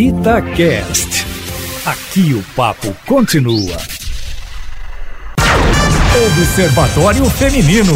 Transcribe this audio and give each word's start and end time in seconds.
Itacast. 0.00 1.26
Aqui 1.84 2.32
o 2.32 2.42
papo 2.56 2.96
continua. 3.06 3.76
Observatório 6.38 7.26
Feminino. 7.28 7.92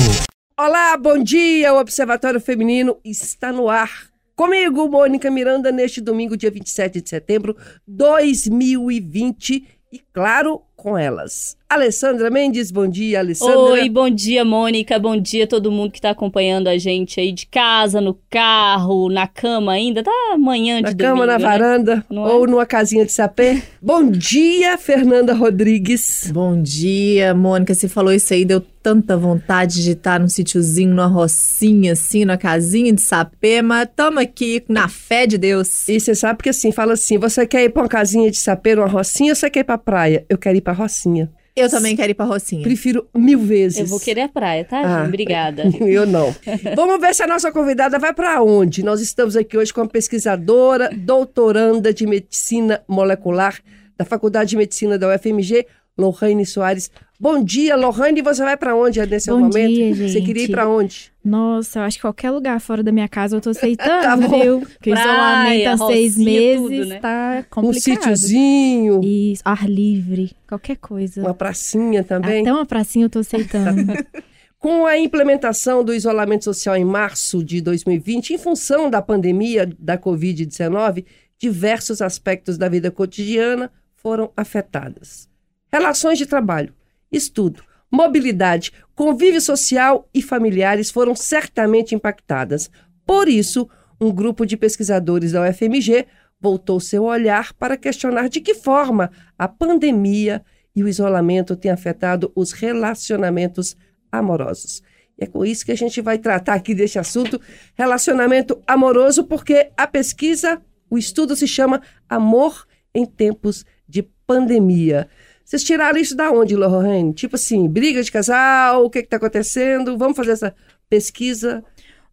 Olá, 0.60 0.98
bom 0.98 1.16
dia! 1.16 1.72
O 1.72 1.80
Observatório 1.80 2.38
Feminino 2.42 2.98
está 3.02 3.50
no 3.50 3.70
ar. 3.70 3.90
Comigo, 4.36 4.86
Mônica 4.86 5.30
Miranda, 5.30 5.72
neste 5.72 6.02
domingo, 6.02 6.36
dia 6.36 6.50
27 6.50 7.00
de 7.00 7.08
setembro 7.08 7.56
de 7.88 7.96
2020. 7.96 9.66
E, 9.90 9.98
claro, 10.12 10.60
com 10.84 10.98
elas. 10.98 11.56
Alessandra 11.66 12.30
Mendes, 12.30 12.70
bom 12.70 12.86
dia, 12.86 13.20
Alessandra. 13.20 13.58
Oi, 13.58 13.88
bom 13.88 14.10
dia, 14.10 14.44
Mônica. 14.44 14.98
Bom 14.98 15.16
dia 15.16 15.44
a 15.44 15.46
todo 15.46 15.72
mundo 15.72 15.90
que 15.90 15.98
está 15.98 16.10
acompanhando 16.10 16.68
a 16.68 16.76
gente 16.76 17.18
aí 17.18 17.32
de 17.32 17.46
casa, 17.46 18.02
no 18.02 18.16
carro, 18.28 19.08
na 19.08 19.26
cama 19.26 19.72
ainda. 19.72 20.04
Tá 20.04 20.36
manhã 20.38 20.76
de 20.76 20.82
Na 20.82 20.90
domingo, 20.90 21.16
cama, 21.20 21.26
na 21.26 21.38
né? 21.38 21.44
varanda 21.44 22.04
é? 22.08 22.14
ou 22.14 22.46
numa 22.46 22.66
casinha 22.66 23.04
de 23.06 23.12
sapê. 23.12 23.62
bom 23.80 24.08
dia, 24.08 24.76
Fernanda 24.76 25.32
Rodrigues. 25.32 26.30
Bom 26.32 26.60
dia, 26.60 27.34
Mônica. 27.34 27.74
Você 27.74 27.88
falou 27.88 28.12
isso 28.12 28.34
aí, 28.34 28.44
deu 28.44 28.60
tanta 28.60 29.16
vontade 29.16 29.82
de 29.82 29.92
estar 29.92 30.20
num 30.20 30.28
sítiozinho, 30.28 30.90
numa 30.90 31.06
rocinha, 31.06 31.92
assim, 31.94 32.26
numa 32.26 32.36
casinha 32.36 32.92
de 32.92 33.00
sapê, 33.00 33.62
mas 33.62 33.88
tamo 33.96 34.20
aqui 34.20 34.62
na 34.68 34.88
fé 34.88 35.26
de 35.26 35.38
Deus. 35.38 35.88
E 35.88 35.98
você 35.98 36.14
sabe 36.14 36.42
que 36.42 36.50
assim, 36.50 36.70
fala 36.70 36.92
assim, 36.92 37.16
você 37.16 37.46
quer 37.46 37.64
ir 37.64 37.70
pra 37.70 37.82
uma 37.84 37.88
casinha 37.88 38.30
de 38.30 38.36
sapê, 38.36 38.74
uma 38.74 38.86
rocinha, 38.86 39.32
ou 39.32 39.36
você 39.36 39.48
quer 39.48 39.60
ir 39.60 39.64
pra 39.64 39.78
praia? 39.78 40.26
Eu 40.28 40.36
quero 40.36 40.58
ir 40.58 40.60
pra 40.60 40.73
rocinha. 40.74 41.30
Eu 41.56 41.70
também 41.70 41.94
quero 41.94 42.10
ir 42.10 42.14
pra 42.14 42.26
rocinha. 42.26 42.62
Prefiro 42.62 43.06
mil 43.14 43.38
vezes. 43.38 43.78
Eu 43.78 43.86
vou 43.86 44.00
querer 44.00 44.22
a 44.22 44.28
praia, 44.28 44.64
tá, 44.64 44.82
Ah. 44.84 45.04
Obrigada. 45.06 45.62
Eu 45.80 46.04
não. 46.04 46.34
Vamos 46.74 47.00
ver 47.00 47.14
se 47.14 47.22
a 47.22 47.26
nossa 47.28 47.52
convidada 47.52 47.96
vai 47.98 48.12
para 48.12 48.42
onde. 48.42 48.82
Nós 48.82 49.00
estamos 49.00 49.36
aqui 49.36 49.56
hoje 49.56 49.72
com 49.72 49.80
a 49.82 49.86
pesquisadora, 49.88 50.90
doutoranda 50.92 51.94
de 51.94 52.06
medicina 52.06 52.82
molecular 52.88 53.56
da 53.96 54.04
Faculdade 54.04 54.50
de 54.50 54.56
Medicina 54.56 54.98
da 54.98 55.14
UFMG, 55.14 55.64
Lohane 55.96 56.44
Soares. 56.44 56.90
Bom 57.20 57.42
dia, 57.42 57.76
Lohane. 57.76 58.20
Você 58.20 58.42
vai 58.42 58.56
para 58.56 58.74
onde 58.76 59.04
nesse 59.06 59.30
Bom 59.30 59.38
momento? 59.40 59.68
dia, 59.72 59.94
Você 60.08 60.20
queria 60.20 60.42
ir 60.42 60.46
gente. 60.46 60.50
para 60.50 60.68
onde? 60.68 61.12
Nossa, 61.24 61.78
eu 61.78 61.82
acho 61.84 61.96
que 61.98 62.02
qualquer 62.02 62.30
lugar 62.32 62.60
fora 62.60 62.82
da 62.82 62.90
minha 62.92 63.08
casa 63.08 63.36
eu 63.36 63.40
tô 63.40 63.50
aceitando, 63.50 63.88
Tá 64.02 64.16
bom. 64.16 64.40
viu? 64.40 64.60
Porque 64.60 64.90
Praia, 64.90 65.04
isolamento 65.04 65.68
há 65.68 65.86
seis 65.86 66.12
rocinha, 66.16 66.24
meses 66.40 66.78
tudo, 66.78 66.88
né? 66.88 66.98
tá 67.00 67.38
Um 67.38 67.50
complicado. 67.62 67.82
sítiozinho, 67.82 69.00
Isso, 69.04 69.42
ar 69.44 69.68
livre, 69.70 70.32
qualquer 70.48 70.76
coisa. 70.76 71.20
uma 71.22 71.32
pracinha 71.34 72.02
também. 72.02 72.42
Até 72.42 72.52
uma 72.52 72.66
pracinha 72.66 73.04
eu 73.06 73.10
tô 73.10 73.20
aceitando. 73.20 73.92
Com 74.58 74.86
a 74.86 74.98
implementação 74.98 75.84
do 75.84 75.94
isolamento 75.94 76.42
social 76.44 76.74
em 76.76 76.84
março 76.86 77.44
de 77.44 77.60
2020, 77.60 78.34
em 78.34 78.38
função 78.38 78.90
da 78.90 79.00
pandemia 79.00 79.70
da 79.78 79.96
Covid-19, 79.96 81.04
diversos 81.38 82.00
aspectos 82.02 82.56
da 82.58 82.68
vida 82.68 82.90
cotidiana 82.90 83.70
foram 83.94 84.30
afetados. 84.36 85.28
Relações 85.74 86.18
de 86.18 86.24
trabalho, 86.24 86.72
estudo, 87.10 87.60
mobilidade, 87.90 88.70
convívio 88.94 89.40
social 89.40 90.08
e 90.14 90.22
familiares 90.22 90.88
foram 90.88 91.16
certamente 91.16 91.96
impactadas. 91.96 92.70
Por 93.04 93.28
isso, 93.28 93.68
um 94.00 94.12
grupo 94.12 94.46
de 94.46 94.56
pesquisadores 94.56 95.32
da 95.32 95.42
UFMG 95.42 96.06
voltou 96.40 96.78
seu 96.78 97.02
olhar 97.02 97.52
para 97.54 97.76
questionar 97.76 98.28
de 98.28 98.40
que 98.40 98.54
forma 98.54 99.10
a 99.36 99.48
pandemia 99.48 100.44
e 100.76 100.84
o 100.84 100.86
isolamento 100.86 101.56
têm 101.56 101.72
afetado 101.72 102.30
os 102.36 102.52
relacionamentos 102.52 103.76
amorosos. 104.12 104.80
E 105.18 105.24
é 105.24 105.26
com 105.26 105.44
isso 105.44 105.66
que 105.66 105.72
a 105.72 105.76
gente 105.76 106.00
vai 106.00 106.18
tratar 106.18 106.54
aqui 106.54 106.72
desse 106.72 107.00
assunto, 107.00 107.40
relacionamento 107.74 108.62
amoroso, 108.64 109.24
porque 109.24 109.72
a 109.76 109.88
pesquisa, 109.88 110.62
o 110.88 110.96
estudo 110.96 111.34
se 111.34 111.48
chama 111.48 111.82
Amor 112.08 112.64
em 112.94 113.04
Tempos 113.04 113.66
de 113.88 114.04
Pandemia. 114.24 115.08
Vocês 115.44 115.62
tiraram 115.62 115.98
isso 115.98 116.16
da 116.16 116.30
onde, 116.30 116.56
Lorraine? 116.56 117.12
Tipo 117.12 117.36
assim, 117.36 117.68
briga 117.68 118.02
de 118.02 118.10
casal, 118.10 118.84
o 118.84 118.90
que 118.90 119.00
está 119.00 119.16
acontecendo? 119.18 119.96
Vamos 119.98 120.16
fazer 120.16 120.32
essa 120.32 120.54
pesquisa? 120.88 121.62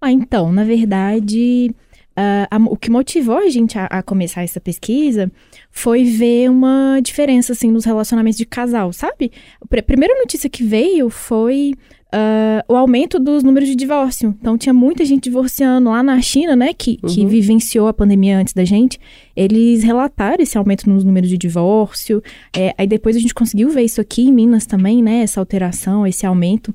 ah, 0.01 0.11
então, 0.11 0.51
na 0.51 0.63
verdade, 0.63 1.73
ah, 2.15 2.47
a- 2.51 2.57
o 2.57 2.75
que 2.75 2.89
motivou 2.89 3.37
a 3.37 3.49
gente 3.49 3.77
a, 3.77 3.85
a 3.85 4.01
começar 4.03 4.43
essa 4.43 4.59
pesquisa 4.59 5.31
foi 5.71 6.03
ver 6.03 6.49
uma 6.49 6.99
diferença, 7.03 7.53
assim, 7.53 7.71
nos 7.71 7.85
relacionamentos 7.85 8.37
de 8.37 8.45
casal, 8.45 8.91
sabe? 8.91 9.31
A 9.61 9.65
pr- 9.67 9.83
primeira 9.83 10.17
notícia 10.19 10.49
que 10.49 10.63
veio 10.63 11.09
foi 11.09 11.73
ah, 12.11 12.63
o 12.67 12.75
aumento 12.75 13.17
dos 13.17 13.43
números 13.43 13.69
de 13.69 13.75
divórcio. 13.75 14.35
Então, 14.39 14.57
tinha 14.57 14.73
muita 14.73 15.05
gente 15.05 15.23
divorciando 15.23 15.89
lá 15.89 16.03
na 16.03 16.21
China, 16.21 16.55
né, 16.55 16.73
que, 16.73 16.97
que 16.97 17.21
Uhum. 17.21 17.27
vivenciou 17.27 17.87
a 17.87 17.93
pandemia 17.93 18.37
antes 18.37 18.53
da 18.53 18.65
gente. 18.65 18.99
Eles 19.35 19.81
relataram 19.83 20.43
esse 20.43 20.57
aumento 20.57 20.89
nos 20.89 21.03
números 21.03 21.29
de 21.29 21.37
divórcio. 21.37 22.21
É, 22.55 22.73
aí 22.77 22.85
depois 22.85 23.15
a 23.15 23.19
gente 23.19 23.33
conseguiu 23.33 23.69
ver 23.69 23.83
isso 23.83 24.01
aqui 24.01 24.23
em 24.23 24.31
Minas 24.31 24.65
também, 24.65 25.01
né, 25.01 25.21
essa 25.21 25.39
alteração, 25.39 26.05
esse 26.05 26.25
aumento. 26.25 26.73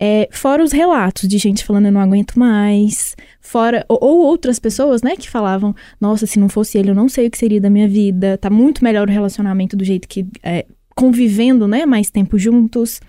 É, 0.00 0.28
fora 0.30 0.62
os 0.62 0.70
relatos 0.70 1.28
de 1.28 1.38
gente 1.38 1.64
falando 1.64 1.86
eu 1.86 1.92
não 1.92 2.00
aguento 2.00 2.38
mais, 2.38 3.16
fora 3.40 3.84
ou, 3.88 3.98
ou 4.00 4.18
outras 4.18 4.60
pessoas, 4.60 5.02
né, 5.02 5.16
que 5.16 5.28
falavam, 5.28 5.74
nossa, 6.00 6.24
se 6.24 6.38
não 6.38 6.48
fosse 6.48 6.78
ele 6.78 6.90
eu 6.90 6.94
não 6.94 7.08
sei 7.08 7.26
o 7.26 7.30
que 7.32 7.36
seria 7.36 7.60
da 7.60 7.68
minha 7.68 7.88
vida, 7.88 8.38
tá 8.38 8.48
muito 8.48 8.84
melhor 8.84 9.08
o 9.08 9.10
relacionamento 9.10 9.76
do 9.76 9.84
jeito 9.84 10.06
que 10.06 10.24
é, 10.40 10.66
convivendo, 10.94 11.66
né, 11.66 11.84
mais 11.84 12.10
tempo 12.10 12.38
juntos. 12.38 13.00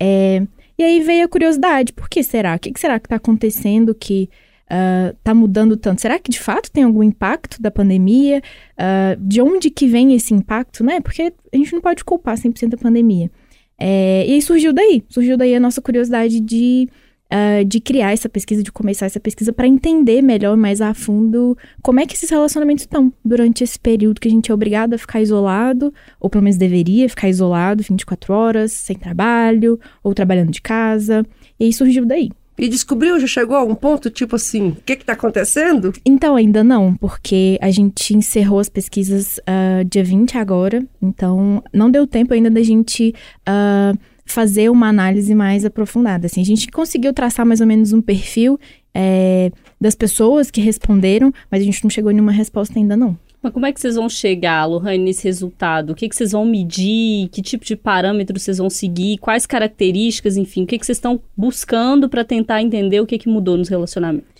É, 0.00 0.42
e 0.82 0.84
aí 0.84 1.00
veio 1.00 1.24
a 1.24 1.28
curiosidade, 1.28 1.92
por 1.92 2.08
que 2.08 2.22
será? 2.24 2.56
O 2.56 2.58
que, 2.58 2.72
será 2.76 2.98
que 2.98 3.08
tá 3.08 3.16
acontecendo 3.16 3.94
que 3.94 4.28
ah, 4.68 5.14
tá 5.22 5.32
mudando 5.32 5.76
tanto? 5.76 6.00
Será 6.00 6.18
que 6.18 6.30
de 6.30 6.40
fato 6.40 6.70
tem 6.72 6.82
algum 6.82 7.02
impacto 7.02 7.62
da 7.62 7.70
pandemia? 7.70 8.42
Ah, 8.76 9.16
de 9.18 9.40
onde 9.40 9.70
que 9.70 9.86
vem 9.86 10.14
esse 10.14 10.34
impacto, 10.34 10.82
né? 10.82 11.00
Porque 11.00 11.32
a 11.52 11.56
gente 11.56 11.72
não 11.72 11.80
pode 11.80 12.04
culpar 12.04 12.36
100% 12.36 12.74
a 12.74 12.76
pandemia. 12.76 13.30
É, 13.78 14.26
e 14.26 14.34
aí 14.34 14.42
surgiu 14.42 14.72
daí, 14.72 15.04
surgiu 15.08 15.36
daí 15.36 15.54
a 15.54 15.60
nossa 15.60 15.80
curiosidade 15.80 16.40
de, 16.40 16.88
ah, 17.34 17.62
de 17.64 17.80
criar 17.80 18.12
essa 18.12 18.28
pesquisa, 18.28 18.62
de 18.62 18.70
começar 18.70 19.06
essa 19.06 19.18
pesquisa 19.18 19.54
para 19.54 19.66
entender 19.66 20.20
melhor, 20.20 20.54
mais 20.54 20.82
a 20.82 20.92
fundo, 20.92 21.56
como 21.80 21.98
é 21.98 22.04
que 22.04 22.14
esses 22.14 22.28
relacionamentos 22.28 22.82
estão 22.82 23.10
durante 23.24 23.64
esse 23.64 23.80
período 23.80 24.20
que 24.20 24.28
a 24.28 24.30
gente 24.30 24.50
é 24.50 24.54
obrigado 24.54 24.92
a 24.92 24.98
ficar 24.98 25.22
isolado, 25.22 25.94
ou 26.20 26.28
pelo 26.28 26.44
menos 26.44 26.58
deveria 26.58 27.08
ficar 27.08 27.30
isolado 27.30 27.82
24 27.82 28.34
horas, 28.34 28.72
sem 28.72 28.98
trabalho, 28.98 29.80
ou 30.04 30.12
trabalhando 30.12 30.50
de 30.50 30.60
casa. 30.60 31.24
E 31.58 31.64
aí 31.64 31.72
surgiu 31.72 32.04
daí. 32.04 32.30
E 32.58 32.68
descobriu, 32.68 33.18
já 33.18 33.26
chegou 33.26 33.56
a 33.56 33.64
um 33.64 33.74
ponto, 33.74 34.10
tipo 34.10 34.36
assim, 34.36 34.68
o 34.68 34.76
que 34.84 34.92
está 34.92 35.14
acontecendo? 35.14 35.90
Então, 36.04 36.36
ainda 36.36 36.62
não, 36.62 36.94
porque 36.94 37.58
a 37.62 37.70
gente 37.70 38.14
encerrou 38.14 38.58
as 38.58 38.68
pesquisas 38.68 39.40
ah, 39.46 39.82
dia 39.90 40.04
20 40.04 40.36
agora, 40.36 40.84
então 41.00 41.64
não 41.72 41.90
deu 41.90 42.06
tempo 42.06 42.34
ainda 42.34 42.50
da 42.50 42.62
gente 42.62 43.14
ah, 43.46 43.94
fazer 44.32 44.70
uma 44.70 44.88
análise 44.88 45.34
mais 45.34 45.64
aprofundada. 45.64 46.26
Assim, 46.26 46.40
a 46.40 46.44
gente 46.44 46.68
conseguiu 46.70 47.12
traçar 47.12 47.44
mais 47.46 47.60
ou 47.60 47.66
menos 47.66 47.92
um 47.92 48.00
perfil 48.00 48.58
eh, 48.94 49.50
das 49.80 49.94
pessoas 49.94 50.50
que 50.50 50.60
responderam, 50.60 51.32
mas 51.50 51.62
a 51.62 51.64
gente 51.64 51.82
não 51.82 51.90
chegou 51.90 52.10
em 52.10 52.14
nenhuma 52.14 52.32
resposta 52.32 52.78
ainda 52.78 52.96
não. 52.96 53.16
Mas 53.42 53.52
como 53.52 53.66
é 53.66 53.72
que 53.72 53.80
vocês 53.80 53.96
vão 53.96 54.08
chegar, 54.08 54.64
Lohane, 54.66 54.98
nesse 54.98 55.24
resultado? 55.24 55.90
O 55.90 55.94
que, 55.96 56.08
que 56.08 56.14
vocês 56.14 56.30
vão 56.30 56.46
medir? 56.46 57.28
Que 57.30 57.42
tipo 57.42 57.64
de 57.64 57.74
parâmetros 57.74 58.42
vocês 58.42 58.58
vão 58.58 58.70
seguir? 58.70 59.18
Quais 59.18 59.46
características, 59.46 60.36
enfim, 60.36 60.62
o 60.62 60.66
que, 60.66 60.78
que 60.78 60.86
vocês 60.86 60.96
estão 60.96 61.20
buscando 61.36 62.08
para 62.08 62.24
tentar 62.24 62.62
entender 62.62 63.00
o 63.00 63.06
que, 63.06 63.18
que 63.18 63.28
mudou 63.28 63.56
nos 63.56 63.68
relacionamentos? 63.68 64.31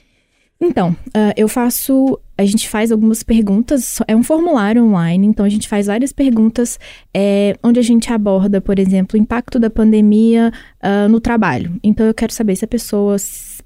Então, 0.62 0.96
ah, 1.12 1.32
eu 1.36 1.48
faço. 1.48 2.18
A 2.38 2.44
gente 2.44 2.68
faz 2.68 2.90
algumas 2.90 3.22
perguntas, 3.22 3.98
é 4.08 4.16
um 4.16 4.22
formulário 4.22 4.82
online, 4.84 5.26
então 5.26 5.44
a 5.44 5.48
gente 5.48 5.68
faz 5.68 5.86
várias 5.86 6.12
perguntas 6.12 6.78
é, 7.14 7.56
onde 7.62 7.78
a 7.78 7.82
gente 7.82 8.12
aborda, 8.12 8.60
por 8.60 8.78
exemplo, 8.78 9.18
o 9.18 9.22
impacto 9.22 9.58
da 9.60 9.68
pandemia 9.68 10.50
ah, 10.80 11.08
no 11.08 11.20
trabalho. 11.20 11.78
Então 11.82 12.06
eu 12.06 12.14
quero 12.14 12.32
saber 12.32 12.56
se 12.56 12.64
a 12.64 12.68
pessoa 12.68 13.16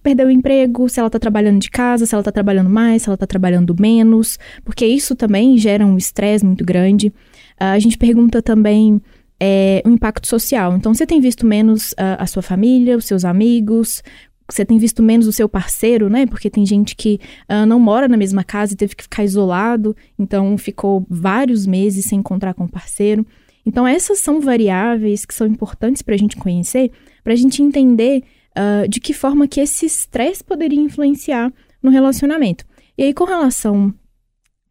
perdeu 0.03 0.27
o 0.27 0.31
emprego, 0.31 0.89
se 0.89 0.99
ela 0.99 1.09
tá 1.09 1.19
trabalhando 1.19 1.61
de 1.61 1.71
casa, 1.71 2.07
se 2.07 2.15
ela 2.15 2.25
tá 2.25 2.33
trabalhando 2.33 2.71
mais, 2.71 3.03
se 3.03 3.09
ela 3.09 3.17
tá 3.17 3.27
trabalhando 3.27 3.75
menos, 3.79 4.39
porque 4.65 4.87
isso 4.87 5.15
também 5.15 5.57
gera 5.59 5.87
um 5.87 5.97
estresse 5.97 6.45
muito 6.45 6.65
grande. 6.65 7.13
Ah, 7.59 7.73
a 7.73 7.79
gente 7.79 7.97
pergunta 7.97 8.43
também 8.43 9.01
é, 9.39 9.83
o 9.85 9.91
impacto 9.91 10.27
social. 10.27 10.77
Então, 10.77 10.95
você 10.95 11.07
tem 11.07 11.21
visto 11.21 11.47
menos 11.47 11.95
ah, 11.97 12.23
a 12.23 12.27
sua 12.27 12.43
família, 12.43 12.97
os 12.97 13.05
seus 13.05 13.25
amigos, 13.25 14.03
você 14.49 14.65
tem 14.65 14.79
visto 14.79 15.03
menos 15.03 15.27
o 15.27 15.33
seu 15.33 15.49
parceiro, 15.49 16.09
né? 16.09 16.27
Porque 16.27 16.49
tem 16.49 16.65
gente 16.65 16.95
que 16.95 17.21
ah, 17.49 17.67
não 17.67 17.81
mora 17.81 18.09
na 18.09 18.17
mesma 18.17 18.45
casa 18.45 18.73
e 18.73 18.77
teve 18.77 18.95
que 18.95 19.03
ficar 19.03 19.25
isolado, 19.25 19.97
então 20.19 20.57
ficou 20.57 21.05
vários 21.09 21.67
meses 21.67 22.05
sem 22.07 22.21
encontrar 22.21 22.55
com 22.55 22.65
o 22.65 22.69
parceiro. 22.69 23.27
Então, 23.65 23.87
essas 23.87 24.21
são 24.21 24.41
variáveis 24.41 25.25
que 25.25 25.35
são 25.35 25.47
importantes 25.47 26.01
para 26.01 26.15
a 26.15 26.19
gente 26.19 26.37
conhecer, 26.37 26.93
para 27.25 27.33
a 27.33 27.37
gente 27.37 27.63
entender 27.63 28.23
ah, 28.55 28.87
de 28.89 29.01
que 29.01 29.13
forma 29.13 29.49
que 29.49 29.61
esse 29.61 29.87
estresse 29.87 30.43
poderia 30.43 30.81
influenciar 30.81 31.53
no 31.83 31.91
relacionamento. 31.91 32.65
E 32.97 33.03
aí, 33.03 33.15
com 33.15 33.25
relação. 33.25 33.93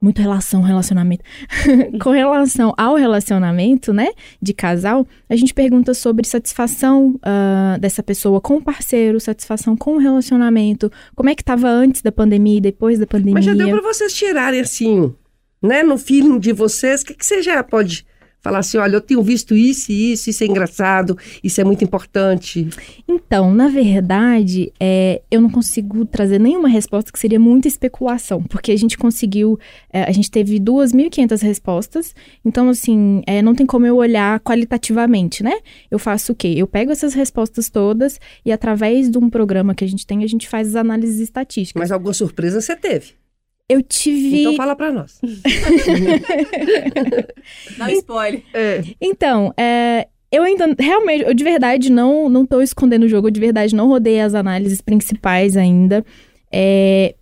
Muito 0.06 0.22
relação, 0.22 0.62
relacionamento. 0.62 1.24
com 2.00 2.12
relação 2.12 2.76
ao 2.78 2.94
relacionamento, 2.94 3.92
né? 3.92 4.10
De 4.40 4.54
casal, 4.54 5.08
a 5.28 5.36
gente 5.36 5.52
pergunta 5.52 5.96
sobre 5.96 6.28
satisfação 6.28 7.20
ah, 7.24 7.76
dessa 7.82 8.04
pessoa 8.04 8.40
com 8.40 8.58
o 8.58 8.62
parceiro, 8.62 9.20
satisfação 9.20 9.76
com 9.76 9.96
o 9.96 9.98
relacionamento, 9.98 10.92
como 11.16 11.32
é 11.32 11.34
que 11.34 11.44
tava 11.44 11.68
antes 11.68 12.04
da 12.04 12.12
pandemia 12.12 12.58
e 12.58 12.62
depois 12.62 13.00
da 13.00 13.08
pandemia. 13.08 13.34
Mas 13.34 13.46
já 13.46 13.56
deu 13.56 13.68
para 13.72 13.82
vocês 13.82 14.14
tirarem 14.14 14.62
assim 14.62 15.12
né, 15.60 15.82
no 15.82 15.98
feeling 15.98 16.38
de 16.38 16.54
vocês, 16.54 17.02
o 17.02 17.06
que, 17.08 17.16
que 17.16 17.26
você 17.26 17.42
já 17.42 17.64
pode 17.64 18.06
falar 18.46 18.60
assim, 18.60 18.78
olha, 18.78 18.98
eu 18.98 19.02
tenho 19.02 19.24
visto 19.24 19.56
isso 19.56 19.92
e 19.92 20.12
isso, 20.14 20.30
isso 20.30 20.44
é 20.44 20.48
engraçado, 20.48 21.18
isso 21.44 21.60
é 21.60 21.64
muito 21.64 21.84
importante. 21.84 22.70
Então, 23.08 23.52
na 23.52 23.68
verdade, 23.68 24.72
é, 24.80 25.24
eu 25.32 25.42
não 25.42 25.50
consigo 25.50 26.06
trazer 26.06 26.40
nenhuma 26.40 26.70
resposta 26.70 27.12
que 27.12 27.18
seria 27.18 27.40
muita 27.40 27.68
especulação, 27.68 28.44
porque 28.44 28.72
a 28.72 28.78
gente 28.78 29.00
conseguiu, 29.00 29.58
é, 29.92 30.04
a 30.04 30.12
gente 30.12 30.30
teve 30.30 30.60
2.500 30.60 31.42
respostas, 31.42 32.14
então, 32.46 32.70
assim, 32.70 33.24
é, 33.26 33.42
não 33.42 33.56
tem 33.56 33.66
como 33.66 33.88
eu 33.88 33.96
olhar 33.96 34.40
qualitativamente, 34.42 35.42
né? 35.42 35.58
Eu 35.90 35.98
faço 35.98 36.34
o 36.34 36.36
quê? 36.36 36.54
Eu 36.56 36.68
pego 36.68 36.92
essas 36.92 37.16
respostas 37.16 37.68
todas 37.68 38.20
e, 38.46 38.52
através 38.52 39.10
de 39.10 39.18
um 39.18 39.28
programa 39.28 39.74
que 39.74 39.84
a 39.84 39.88
gente 39.88 40.06
tem, 40.06 40.24
a 40.24 40.28
gente 40.28 40.48
faz 40.48 40.68
as 40.68 40.76
análises 40.76 41.20
estatísticas. 41.20 41.80
Mas 41.80 41.92
alguma 41.92 42.14
surpresa 42.14 42.62
você 42.62 42.76
teve. 42.76 43.25
Eu 43.68 43.82
tive. 43.82 44.42
Então 44.42 44.56
fala 44.56 44.76
pra 44.76 44.92
nós. 44.92 45.20
Dá 47.78 47.86
um 47.86 47.90
spoiler. 47.90 48.44
É. 48.54 48.84
Então, 49.02 49.52
é, 49.58 50.08
eu 50.32 50.44
ainda, 50.44 50.76
realmente, 50.78 51.26
eu 51.26 51.34
de 51.34 51.44
verdade 51.44 51.92
não, 51.92 52.30
não 52.30 52.46
tô 52.46 52.62
escondendo 52.62 53.04
o 53.04 53.10
jogo, 53.10 53.28
eu 53.28 53.32
de 53.32 53.40
verdade 53.40 53.76
não 53.76 53.88
rodei 53.88 54.22
as 54.22 54.36
análises 54.36 54.82
principais 54.82 55.58
ainda. 55.58 56.06
É, 56.52 57.16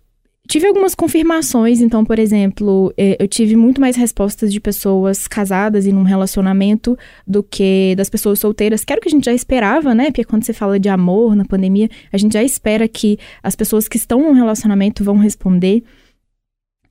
tive 0.46 0.66
algumas 0.66 0.94
confirmações, 0.94 1.80
então, 1.80 2.04
por 2.04 2.18
exemplo, 2.18 2.92
é, 2.96 3.16
eu 3.18 3.26
tive 3.26 3.56
muito 3.56 3.80
mais 3.80 3.96
respostas 3.96 4.52
de 4.52 4.60
pessoas 4.60 5.26
casadas 5.26 5.86
e 5.86 5.92
num 5.92 6.02
relacionamento 6.02 6.96
do 7.26 7.42
que 7.42 7.94
das 7.96 8.10
pessoas 8.10 8.38
solteiras, 8.38 8.84
que 8.84 8.92
era 8.92 8.98
o 8.98 9.02
que 9.02 9.08
a 9.08 9.12
gente 9.12 9.24
já 9.24 9.32
esperava, 9.32 9.94
né? 9.94 10.06
Porque 10.06 10.24
quando 10.24 10.44
você 10.44 10.52
fala 10.52 10.78
de 10.78 10.90
amor 10.90 11.34
na 11.34 11.44
pandemia, 11.44 11.88
a 12.12 12.18
gente 12.18 12.34
já 12.34 12.42
espera 12.42 12.86
que 12.86 13.18
as 13.42 13.56
pessoas 13.56 13.88
que 13.88 13.96
estão 13.96 14.20
num 14.20 14.32
relacionamento 14.32 15.02
vão 15.02 15.16
responder. 15.16 15.82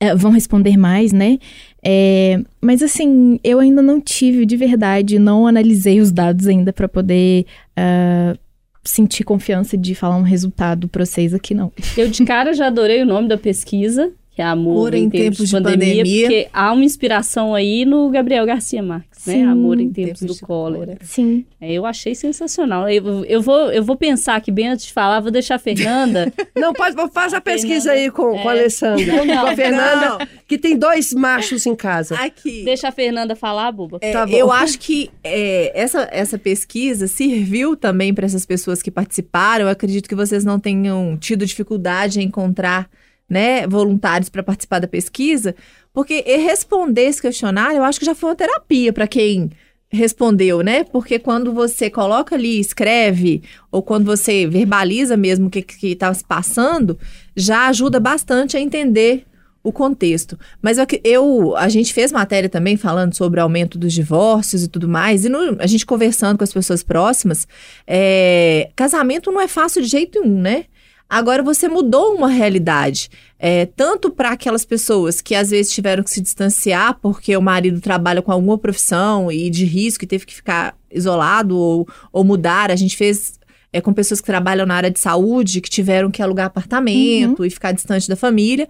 É, 0.00 0.14
vão 0.14 0.30
responder 0.30 0.76
mais, 0.76 1.12
né? 1.12 1.38
É, 1.82 2.40
mas 2.60 2.82
assim, 2.82 3.38
eu 3.44 3.60
ainda 3.60 3.82
não 3.82 4.00
tive 4.00 4.46
de 4.46 4.56
verdade, 4.56 5.18
não 5.18 5.46
analisei 5.46 6.00
os 6.00 6.10
dados 6.10 6.46
ainda 6.46 6.72
para 6.72 6.88
poder 6.88 7.46
ah, 7.76 8.36
sentir 8.84 9.24
confiança 9.24 9.76
de 9.76 9.94
falar 9.94 10.16
um 10.16 10.22
resultado 10.22 10.88
para 10.88 11.04
vocês 11.04 11.32
aqui, 11.32 11.54
não. 11.54 11.72
Eu 11.96 12.08
de 12.08 12.24
cara 12.24 12.52
já 12.52 12.66
adorei 12.66 13.02
o 13.02 13.06
nome 13.06 13.28
da 13.28 13.38
pesquisa, 13.38 14.12
que 14.34 14.42
é 14.42 14.44
Amor 14.44 14.74
Amor 14.74 14.94
em, 14.94 15.08
tempos, 15.08 15.48
de 15.48 15.52
pandemia, 15.52 16.02
porque 16.02 16.48
há 16.52 16.72
uma 16.72 16.84
inspiração 16.84 17.54
aí 17.54 17.84
no 17.84 18.10
Gabriel 18.10 18.44
Garcia 18.44 18.82
Marques, 18.82 19.24
né? 19.26 19.34
Sim, 19.34 19.44
Amor 19.44 19.78
em 19.80 19.92
tempos, 19.92 20.18
Tempos 20.18 20.36
do 20.36 20.40
de 20.40 20.46
cólera. 20.46 20.98
Sim. 21.02 21.46
É, 21.60 21.72
eu 21.72 21.86
achei 21.86 22.16
sensacional. 22.16 22.88
Eu, 22.88 23.24
eu, 23.26 23.40
vou, 23.40 23.70
eu 23.70 23.84
vou 23.84 23.96
pensar 23.96 24.34
aqui 24.34 24.50
bem 24.50 24.68
antes 24.68 24.86
de 24.86 24.92
falar, 24.92 25.20
vou 25.20 25.30
deixar 25.30 25.54
a 25.54 25.58
Fernanda. 25.58 26.32
Não, 26.56 26.72
pode, 26.72 26.96
faz 27.12 27.32
a 27.32 27.40
pesquisa 27.40 27.90
Fernanda, 27.90 28.00
aí 28.00 28.10
com, 28.10 28.42
com 28.42 28.48
a 28.48 28.56
é. 28.56 28.58
Alessandra, 28.58 29.06
Não, 29.06 29.24
não, 29.24 29.44
com 29.44 29.50
a 29.50 29.56
Fernanda, 29.56 30.08
não. 30.08 30.18
que 30.48 30.58
tem 30.58 30.76
dois 30.76 31.12
machos 31.12 31.64
em 31.64 31.76
casa. 31.76 32.16
Aqui. 32.16 32.64
deixa 32.64 32.88
a 32.88 32.92
Fernanda 32.92 33.36
falar, 33.36 33.70
Buba. 33.70 33.98
É, 34.00 34.12
Tá 34.12 34.26
bom. 34.26 34.36
eu 34.36 34.50
acho 34.50 34.78
que 34.80 35.10
é, 35.22 35.70
essa, 35.80 36.08
essa 36.10 36.38
pesquisa 36.38 37.06
serviu 37.06 37.76
também 37.76 38.12
para 38.12 38.26
essas 38.26 38.44
pessoas 38.44 38.82
que 38.82 38.90
participaram. 38.90 39.66
Eu 39.66 39.70
acredito 39.70 40.08
que 40.08 40.14
vocês 40.14 40.44
não 40.44 40.58
tenham 40.58 41.16
tido 41.16 41.46
dificuldade 41.46 42.20
em 42.20 42.24
encontrar 42.24 42.90
né, 43.28 43.66
voluntários 43.66 44.28
para 44.28 44.42
participar 44.42 44.78
da 44.80 44.86
pesquisa, 44.88 45.54
porque 45.92 46.20
responder 46.36 47.02
esse 47.02 47.22
questionário, 47.22 47.78
eu 47.78 47.84
acho 47.84 47.98
que 47.98 48.06
já 48.06 48.14
foi 48.14 48.30
uma 48.30 48.36
terapia 48.36 48.92
para 48.92 49.06
quem 49.06 49.50
respondeu, 49.90 50.60
né? 50.62 50.82
Porque 50.84 51.18
quando 51.20 51.52
você 51.52 51.88
coloca 51.88 52.34
ali, 52.34 52.58
escreve, 52.58 53.42
ou 53.70 53.80
quando 53.82 54.04
você 54.04 54.44
verbaliza 54.46 55.16
mesmo 55.16 55.46
o 55.46 55.50
que 55.50 55.64
está 55.86 56.12
se 56.12 56.24
passando, 56.24 56.98
já 57.36 57.68
ajuda 57.68 58.00
bastante 58.00 58.56
a 58.56 58.60
entender 58.60 59.24
o 59.62 59.72
contexto. 59.72 60.38
Mas 60.60 60.76
eu, 60.78 60.86
eu- 61.04 61.56
a 61.56 61.68
gente 61.68 61.94
fez 61.94 62.10
matéria 62.12 62.48
também 62.50 62.76
falando 62.76 63.14
sobre 63.14 63.40
aumento 63.40 63.78
dos 63.78 63.92
divórcios 63.94 64.64
e 64.64 64.68
tudo 64.68 64.86
mais, 64.88 65.24
e 65.24 65.28
no- 65.28 65.56
a 65.60 65.66
gente 65.66 65.86
conversando 65.86 66.36
com 66.36 66.44
as 66.44 66.52
pessoas 66.52 66.82
próximas, 66.82 67.46
é, 67.86 68.70
casamento 68.76 69.30
não 69.32 69.40
é 69.40 69.48
fácil 69.48 69.80
de 69.80 69.88
jeito 69.88 70.20
nenhum, 70.20 70.40
né? 70.42 70.64
Agora 71.08 71.42
você 71.42 71.68
mudou 71.68 72.14
uma 72.14 72.28
realidade, 72.28 73.08
é, 73.38 73.66
tanto 73.66 74.10
para 74.10 74.30
aquelas 74.30 74.64
pessoas 74.64 75.20
que 75.20 75.34
às 75.34 75.50
vezes 75.50 75.72
tiveram 75.72 76.02
que 76.02 76.10
se 76.10 76.20
distanciar 76.20 76.98
porque 77.00 77.36
o 77.36 77.42
marido 77.42 77.80
trabalha 77.80 78.22
com 78.22 78.32
alguma 78.32 78.58
profissão 78.58 79.30
e 79.30 79.50
de 79.50 79.64
risco 79.64 80.04
e 80.04 80.08
teve 80.08 80.26
que 80.26 80.34
ficar 80.34 80.76
isolado 80.90 81.56
ou, 81.56 81.88
ou 82.12 82.24
mudar. 82.24 82.70
A 82.70 82.76
gente 82.76 82.96
fez 82.96 83.38
é, 83.72 83.80
com 83.80 83.92
pessoas 83.92 84.20
que 84.20 84.26
trabalham 84.26 84.64
na 84.64 84.74
área 84.74 84.90
de 84.90 84.98
saúde, 85.00 85.60
que 85.60 85.68
tiveram 85.68 86.10
que 86.10 86.22
alugar 86.22 86.46
apartamento 86.46 87.44
e 87.44 87.50
ficar 87.50 87.72
distante 87.72 88.08
da 88.08 88.16
família. 88.16 88.68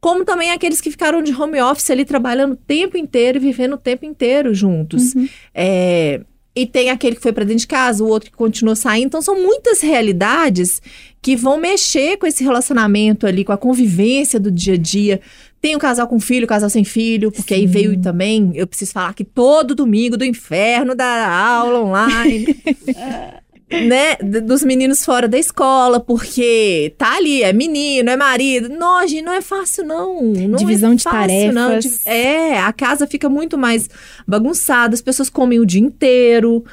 Como 0.00 0.24
também 0.24 0.50
aqueles 0.50 0.80
que 0.80 0.90
ficaram 0.90 1.22
de 1.22 1.32
home 1.32 1.60
office 1.60 1.90
ali 1.90 2.04
trabalhando 2.04 2.52
o 2.52 2.56
tempo 2.56 2.96
inteiro 2.96 3.38
e 3.38 3.40
vivendo 3.40 3.74
o 3.74 3.78
tempo 3.78 4.04
inteiro 4.04 4.54
juntos. 4.54 5.14
É, 5.54 6.20
e 6.60 6.66
tem 6.66 6.90
aquele 6.90 7.16
que 7.16 7.22
foi 7.22 7.32
para 7.32 7.44
dentro 7.44 7.60
de 7.60 7.66
casa, 7.66 8.04
o 8.04 8.06
outro 8.06 8.30
que 8.30 8.36
continuou 8.36 8.76
saindo. 8.76 9.06
Então, 9.06 9.22
são 9.22 9.42
muitas 9.42 9.80
realidades 9.80 10.82
que 11.22 11.34
vão 11.34 11.56
mexer 11.56 12.18
com 12.18 12.26
esse 12.26 12.44
relacionamento 12.44 13.26
ali, 13.26 13.46
com 13.46 13.52
a 13.52 13.56
convivência 13.56 14.38
do 14.38 14.50
dia 14.50 14.74
a 14.74 14.76
dia. 14.76 15.22
Tem 15.58 15.74
o 15.74 15.78
casal 15.78 16.06
com 16.06 16.20
filho, 16.20 16.44
o 16.44 16.48
casal 16.48 16.68
sem 16.68 16.84
filho, 16.84 17.32
porque 17.32 17.54
aí 17.54 17.62
Sim. 17.62 17.66
veio 17.66 17.98
também, 17.98 18.52
eu 18.54 18.66
preciso 18.66 18.92
falar 18.92 19.14
que 19.14 19.24
todo 19.24 19.74
domingo 19.74 20.18
do 20.18 20.24
inferno 20.24 20.94
da 20.94 21.34
aula 21.34 21.80
online. 21.80 22.54
né, 23.70 24.16
dos 24.42 24.64
meninos 24.64 25.04
fora 25.04 25.28
da 25.28 25.38
escola, 25.38 26.00
porque 26.00 26.92
tá 26.98 27.16
ali, 27.16 27.42
é 27.42 27.52
menino, 27.52 28.10
é 28.10 28.16
marido. 28.16 28.68
Não, 28.68 29.06
gente, 29.06 29.22
não 29.22 29.32
é 29.32 29.40
fácil, 29.40 29.84
não. 29.84 30.22
não 30.22 30.58
Divisão 30.58 30.92
é 30.92 30.94
de 30.96 31.02
fácil, 31.02 31.52
não. 31.52 31.68
tarefas. 31.68 31.84
Di- 31.84 32.00
É, 32.08 32.58
a 32.58 32.72
casa 32.72 33.06
fica 33.06 33.28
muito 33.28 33.56
mais 33.56 33.88
bagunçada, 34.26 34.94
as 34.94 35.00
pessoas 35.02 35.30
comem 35.30 35.60
o 35.60 35.66
dia 35.66 35.80
inteiro. 35.80 36.64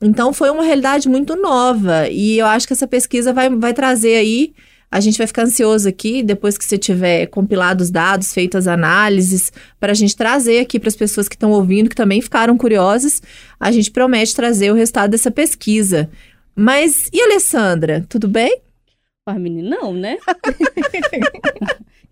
Então 0.00 0.32
foi 0.32 0.50
uma 0.50 0.64
realidade 0.64 1.08
muito 1.08 1.36
nova. 1.36 2.08
E 2.08 2.38
eu 2.38 2.46
acho 2.46 2.66
que 2.66 2.72
essa 2.72 2.86
pesquisa 2.86 3.32
vai, 3.32 3.48
vai 3.48 3.72
trazer 3.72 4.16
aí. 4.16 4.52
A 4.90 5.00
gente 5.00 5.16
vai 5.16 5.26
ficar 5.26 5.44
ansioso 5.44 5.88
aqui, 5.88 6.22
depois 6.22 6.58
que 6.58 6.64
você 6.66 6.76
tiver 6.76 7.24
compilado 7.28 7.82
os 7.82 7.90
dados, 7.90 8.34
feito 8.34 8.58
as 8.58 8.66
análises, 8.66 9.50
para 9.80 9.92
a 9.92 9.94
gente 9.94 10.14
trazer 10.14 10.58
aqui 10.58 10.78
para 10.78 10.88
as 10.90 10.96
pessoas 10.96 11.28
que 11.30 11.34
estão 11.34 11.50
ouvindo, 11.50 11.88
que 11.88 11.96
também 11.96 12.20
ficaram 12.20 12.58
curiosas. 12.58 13.22
A 13.58 13.72
gente 13.72 13.90
promete 13.90 14.34
trazer 14.36 14.70
o 14.70 14.74
resultado 14.74 15.10
dessa 15.12 15.30
pesquisa. 15.30 16.10
Mas 16.54 17.08
e 17.12 17.20
a 17.20 17.24
Alessandra, 17.24 18.04
tudo 18.08 18.28
bem? 18.28 18.60
Para 19.24 19.38
menino, 19.38 19.70
não, 19.70 19.92
né? 19.92 20.18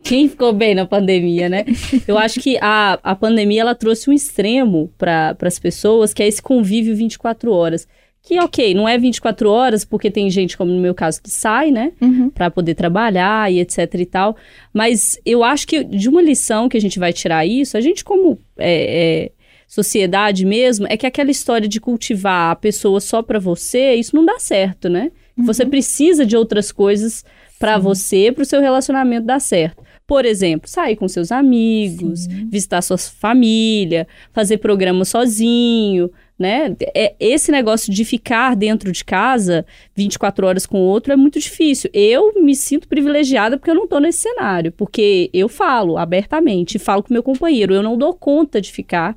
Quem 0.02 0.28
ficou 0.28 0.52
bem 0.52 0.74
na 0.74 0.86
pandemia, 0.86 1.48
né? 1.48 1.64
Eu 2.08 2.16
acho 2.16 2.40
que 2.40 2.56
a, 2.60 2.98
a 3.02 3.14
pandemia 3.14 3.60
ela 3.60 3.74
trouxe 3.74 4.08
um 4.08 4.12
extremo 4.12 4.90
para 4.96 5.36
as 5.42 5.58
pessoas, 5.58 6.14
que 6.14 6.22
é 6.22 6.26
esse 6.26 6.40
convívio 6.40 6.96
24 6.96 7.52
horas. 7.52 7.86
Que, 8.22 8.38
ok, 8.38 8.74
não 8.74 8.88
é 8.88 8.98
24 8.98 9.50
horas, 9.50 9.84
porque 9.84 10.10
tem 10.10 10.30
gente, 10.30 10.56
como 10.56 10.70
no 10.70 10.80
meu 10.80 10.94
caso, 10.94 11.22
que 11.22 11.30
sai, 11.30 11.70
né? 11.70 11.92
Uhum. 12.00 12.30
Para 12.30 12.50
poder 12.50 12.74
trabalhar 12.74 13.50
e 13.52 13.60
etc 13.60 13.94
e 13.94 14.06
tal. 14.06 14.36
Mas 14.72 15.18
eu 15.24 15.42
acho 15.42 15.66
que 15.66 15.84
de 15.84 16.08
uma 16.08 16.22
lição 16.22 16.68
que 16.68 16.76
a 16.76 16.80
gente 16.80 16.98
vai 16.98 17.12
tirar 17.12 17.46
isso, 17.46 17.76
a 17.76 17.80
gente, 17.80 18.04
como 18.04 18.38
é, 18.58 19.24
é, 19.26 19.32
sociedade 19.70 20.44
mesmo, 20.44 20.84
é 20.90 20.96
que 20.96 21.06
aquela 21.06 21.30
história 21.30 21.68
de 21.68 21.80
cultivar 21.80 22.50
a 22.50 22.56
pessoa 22.56 22.98
só 23.00 23.22
para 23.22 23.38
você, 23.38 23.94
isso 23.94 24.16
não 24.16 24.24
dá 24.24 24.36
certo, 24.36 24.88
né? 24.88 25.12
Você 25.36 25.64
precisa 25.64 26.26
de 26.26 26.36
outras 26.36 26.72
coisas 26.72 27.24
para 27.56 27.78
você, 27.78 28.32
para 28.32 28.42
o 28.42 28.44
seu 28.44 28.60
relacionamento 28.60 29.26
dar 29.26 29.40
certo. 29.40 29.82
Por 30.08 30.24
exemplo, 30.24 30.68
sair 30.68 30.96
com 30.96 31.06
seus 31.06 31.30
amigos, 31.30 32.26
visitar 32.50 32.82
sua 32.82 32.98
família, 32.98 34.08
fazer 34.32 34.58
programa 34.58 35.04
sozinho, 35.04 36.10
né? 36.36 36.74
É, 36.92 37.14
esse 37.20 37.52
negócio 37.52 37.92
de 37.94 38.04
ficar 38.04 38.56
dentro 38.56 38.90
de 38.90 39.04
casa 39.04 39.64
24 39.94 40.48
horas 40.48 40.66
com 40.66 40.78
o 40.78 40.84
outro 40.84 41.12
é 41.12 41.16
muito 41.16 41.38
difícil. 41.38 41.88
Eu 41.94 42.42
me 42.42 42.56
sinto 42.56 42.88
privilegiada 42.88 43.56
porque 43.56 43.70
eu 43.70 43.74
não 43.76 43.86
tô 43.86 44.00
nesse 44.00 44.18
cenário, 44.18 44.72
porque 44.72 45.30
eu 45.32 45.48
falo 45.48 45.96
abertamente, 45.96 46.76
falo 46.76 47.04
com 47.04 47.14
meu 47.14 47.22
companheiro, 47.22 47.72
eu 47.72 47.84
não 47.84 47.96
dou 47.96 48.12
conta 48.12 48.60
de 48.60 48.72
ficar 48.72 49.16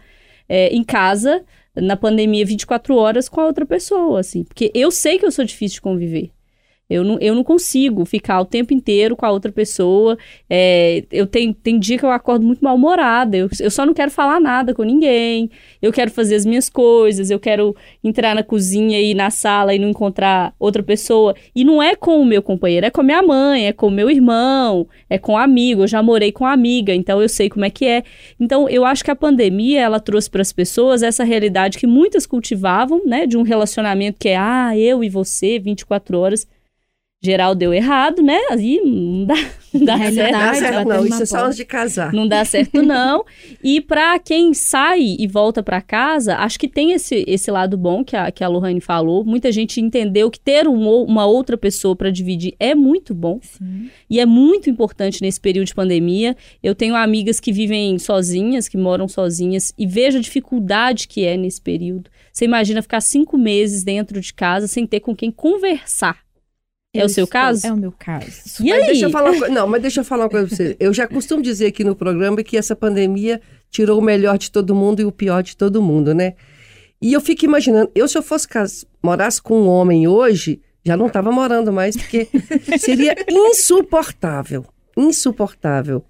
é, 0.54 0.68
em 0.68 0.84
casa 0.84 1.44
na 1.76 1.98
pandemia 1.98 2.46
24 2.46 2.96
horas 2.96 3.28
com 3.28 3.42
a 3.42 3.48
outra 3.48 3.66
pessoa, 3.66 4.20
assim, 4.20 4.44
porque 4.44 4.72
eu 4.76 4.92
sei 4.92 5.18
que 5.18 5.26
eu 5.26 5.32
sou 5.32 5.44
difícil 5.44 5.78
de 5.78 5.82
conviver. 5.82 6.30
Eu 6.94 7.04
não, 7.04 7.18
eu 7.20 7.34
não 7.34 7.44
consigo 7.44 8.06
ficar 8.06 8.40
o 8.40 8.46
tempo 8.46 8.72
inteiro 8.72 9.16
com 9.16 9.26
a 9.26 9.32
outra 9.32 9.52
pessoa. 9.52 10.16
É, 10.48 11.04
eu 11.12 11.26
tenho, 11.26 11.52
tem 11.52 11.80
dia 11.80 11.98
que 11.98 12.06
eu 12.06 12.12
acordo 12.12 12.46
muito 12.46 12.64
mal-humorada. 12.64 13.36
Eu, 13.36 13.50
eu 13.60 13.72
só 13.72 13.84
não 13.84 13.96
quero 13.96 14.12
falar 14.12 14.40
nada 14.40 14.76
com 14.76 14.84
ninguém. 14.84 15.50
Eu 15.82 15.92
quero 15.92 16.12
fazer 16.12 16.36
as 16.36 16.46
minhas 16.46 16.70
coisas. 16.70 17.32
Eu 17.32 17.40
quero 17.40 17.76
entrar 18.04 18.36
na 18.36 18.44
cozinha 18.44 19.02
e 19.02 19.16
na 19.16 19.32
sala 19.32 19.74
e 19.74 19.80
não 19.80 19.90
encontrar 19.90 20.54
outra 20.60 20.84
pessoa. 20.84 21.34
E 21.56 21.64
não 21.64 21.82
é 21.82 21.96
com 21.96 22.22
o 22.22 22.26
meu 22.26 22.44
companheiro, 22.44 22.86
é 22.86 22.92
com 22.92 23.02
a 23.02 23.04
minha 23.04 23.24
mãe, 23.24 23.68
é 23.68 23.74
com 23.74 23.88
o 23.88 23.92
meu 23.92 24.08
irmão, 24.12 24.88
é 25.10 25.18
com 25.18 25.34
um 25.34 25.38
amigo. 25.38 25.82
Eu 25.82 25.88
já 25.88 26.04
morei 26.04 26.32
com 26.32 26.46
amiga, 26.46 26.94
então 26.94 27.20
eu 27.20 27.28
sei 27.28 27.50
como 27.50 27.66
é 27.66 27.72
que 27.72 27.86
é. 27.86 28.04
Então, 28.40 28.70
eu 28.70 28.86
acho 28.86 29.04
que 29.04 29.10
a 29.10 29.16
pandemia, 29.16 29.82
ela 29.82 30.00
trouxe 30.00 30.30
para 30.30 30.44
as 30.44 30.54
pessoas 30.54 31.02
essa 31.02 31.24
realidade 31.24 31.80
que 31.80 31.88
muitas 31.88 32.28
cultivavam, 32.28 33.02
né? 33.04 33.26
De 33.26 33.36
um 33.36 33.42
relacionamento 33.42 34.20
que 34.20 34.30
é, 34.30 34.38
ah, 34.38 34.78
eu 34.78 35.04
e 35.04 35.10
você, 35.10 35.58
24 35.58 36.20
horas. 36.20 36.48
Geral 37.24 37.56
deu 37.56 37.74
errado, 37.74 38.22
né? 38.22 38.40
Aí 38.52 38.82
não 38.84 39.26
dá, 39.26 39.36
não 39.74 39.86
dá 39.86 39.98
certo. 39.98 40.16
Não 40.16 40.32
dá 40.32 40.54
certo, 40.54 40.88
não. 40.88 41.06
Isso 41.06 41.24
é 41.24 41.26
só 41.26 41.46
antes 41.46 41.58
de 41.58 41.66
casar. 41.66 42.14
Não 42.14 42.28
dá 42.28 42.46
certo, 42.46 42.82
não. 42.84 43.26
E 43.64 43.80
para 43.80 44.20
quem 44.20 44.54
sai 44.54 45.16
e 45.18 45.26
volta 45.26 45.64
para 45.64 45.82
casa, 45.82 46.36
acho 46.38 46.60
que 46.60 46.68
tem 46.68 46.92
esse, 46.92 47.24
esse 47.28 47.50
lado 47.50 47.78
bom 47.78 48.04
que 48.04 48.16
a, 48.16 48.30
que 48.30 48.44
a 48.44 48.48
Lohane 48.48 48.82
falou. 48.82 49.24
Muita 49.24 49.52
gente 49.52 49.80
entendeu 49.80 50.30
que 50.30 50.40
ter 50.40 50.68
um 50.68 50.84
uma 50.84 51.26
outra 51.26 51.58
pessoa 51.58 51.96
para 51.96 52.12
dividir 52.12 52.56
é 52.60 52.76
muito 52.76 53.14
bom. 53.14 53.40
Sim. 53.42 53.90
E 54.10 54.20
é 54.20 54.26
muito 54.26 54.70
importante 54.70 55.22
nesse 55.22 55.40
período 55.40 55.68
de 55.68 55.76
pandemia. 55.76 56.36
Eu 56.62 56.76
tenho 56.76 56.96
amigas 56.96 57.40
que 57.40 57.54
vivem 57.54 57.98
sozinhas, 58.00 58.68
que 58.68 58.78
moram 58.78 59.08
sozinhas, 59.08 59.74
e 59.78 59.88
vejo 59.88 60.18
a 60.18 60.22
dificuldade 60.22 61.08
que 61.08 61.24
é 61.24 61.38
nesse 61.38 61.62
período. 61.62 62.10
Você 62.32 62.46
imagina 62.46 62.82
ficar 62.82 63.00
cinco 63.02 63.38
meses 63.38 63.84
dentro 63.84 64.20
de 64.20 64.34
casa 64.34 64.68
sem 64.68 64.86
ter 64.86 65.00
com 65.00 65.16
quem 65.16 65.32
conversar. 65.32 66.23
É 66.96 67.02
Eu 67.02 67.06
o 67.08 67.10
seu 67.10 67.24
estou- 67.24 67.40
caso? 67.42 67.66
É 67.66 67.74
o 67.74 67.78
meu 67.78 67.92
caso. 67.92 68.28
E 68.64 68.70
Mas 68.70 68.80
aí? 68.82 68.86
deixa 68.86 69.06
eu 69.06 69.10
falar 69.10 69.32
uma 69.32 69.40
coisa. 69.40 69.54
Não, 69.54 69.68
mas 69.68 69.82
deixa 69.82 70.00
eu 70.02 70.06
falar 70.06 70.24
uma 70.26 70.30
coisa 70.30 70.48
pra 70.48 70.56
você. 70.56 70.78
Eu 70.80 70.94
já 70.94 71.08
costumo 71.08 71.42
dizer 71.42 71.66
aqui 71.66 71.84
no 71.84 71.96
programa 71.96 72.44
que 72.44 72.56
essa 72.56 72.76
pandemia 72.76 73.42
tirou 73.72 74.00
o 74.00 74.02
melhor 74.04 74.38
de 74.38 74.52
todo 74.52 74.76
mundo 74.76 75.02
e 75.02 75.06
o 75.06 75.12
pior 75.12 75.42
de 75.42 75.58
todo 75.58 75.82
mundo, 75.82 76.14
né? 76.14 76.36
E 77.02 77.12
eu 77.12 77.20
fico 77.20 77.46
imaginando, 77.46 77.90
eu 77.96 78.08
se 78.08 78.16
eu 78.16 78.22
fosse 78.22 78.48
cas- 78.48 78.86
morasse 79.02 79.42
com 79.42 79.60
um 79.64 79.68
homem 79.68 80.08
hoje, 80.08 80.62
já 80.86 80.96
não 80.96 81.08
estava 81.08 81.32
morando 81.32 81.74
mais, 81.74 81.98
porque 81.98 82.28
seria 82.80 83.16
insuportável. 83.28 84.64
Insuportável. 84.96 86.04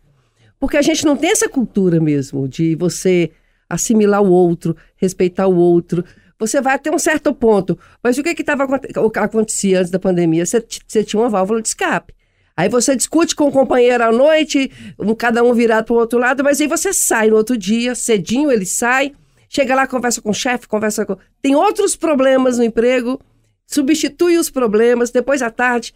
Porque 0.60 0.76
a 0.76 0.82
gente 0.82 1.06
não 1.06 1.16
tem 1.16 1.32
essa 1.32 1.48
cultura 1.48 2.00
mesmo 2.02 2.46
de 2.46 2.76
você 2.76 3.32
assimilar 3.70 4.22
o 4.22 4.30
outro, 4.30 4.76
respeitar 4.98 5.48
o 5.48 5.56
outro. 5.56 6.04
Você 6.48 6.62
vai 6.62 6.76
até 6.76 6.92
um 6.92 7.00
certo 7.00 7.34
ponto. 7.34 7.78
Mas 8.04 8.18
o 8.18 8.24
que 8.24 8.34
que 8.36 8.44
tava, 8.44 8.66
o 8.98 9.10
que 9.10 9.20
acontecia 9.20 9.80
antes 9.80 9.92
da 9.92 10.00
pandemia? 10.00 10.46
Você, 10.46 10.64
você 10.88 11.04
tinha 11.04 11.22
uma 11.22 11.30
válvula 11.30 11.62
de 11.62 11.68
escape. 11.70 12.14
Aí 12.56 12.70
você 12.70 12.96
discute 12.96 13.36
com 13.36 13.48
o 13.48 13.52
companheiro 13.52 14.04
à 14.04 14.12
noite, 14.12 14.72
um- 15.00 15.16
cada 15.16 15.44
um 15.44 15.54
virado 15.54 15.86
para 15.86 15.94
o 15.94 15.98
outro 15.98 16.20
lado, 16.20 16.44
mas 16.44 16.62
aí 16.62 16.68
você 16.68 16.94
sai 16.94 17.30
no 17.30 17.36
outro 17.36 17.58
dia, 17.58 17.96
cedinho 17.96 18.52
ele 18.52 18.66
sai, 18.66 19.12
chega 19.50 19.74
lá, 19.74 19.88
conversa 19.88 20.22
com 20.22 20.30
o 20.30 20.34
chefe, 20.36 20.68
conversa 20.68 21.04
com. 21.04 21.18
Tem 21.42 21.56
outros 21.56 21.96
problemas 21.96 22.60
no 22.60 22.64
emprego, 22.64 23.20
substitui 23.66 24.38
os 24.38 24.50
problemas, 24.52 25.10
depois 25.10 25.42
à 25.42 25.50
tarde, 25.50 25.94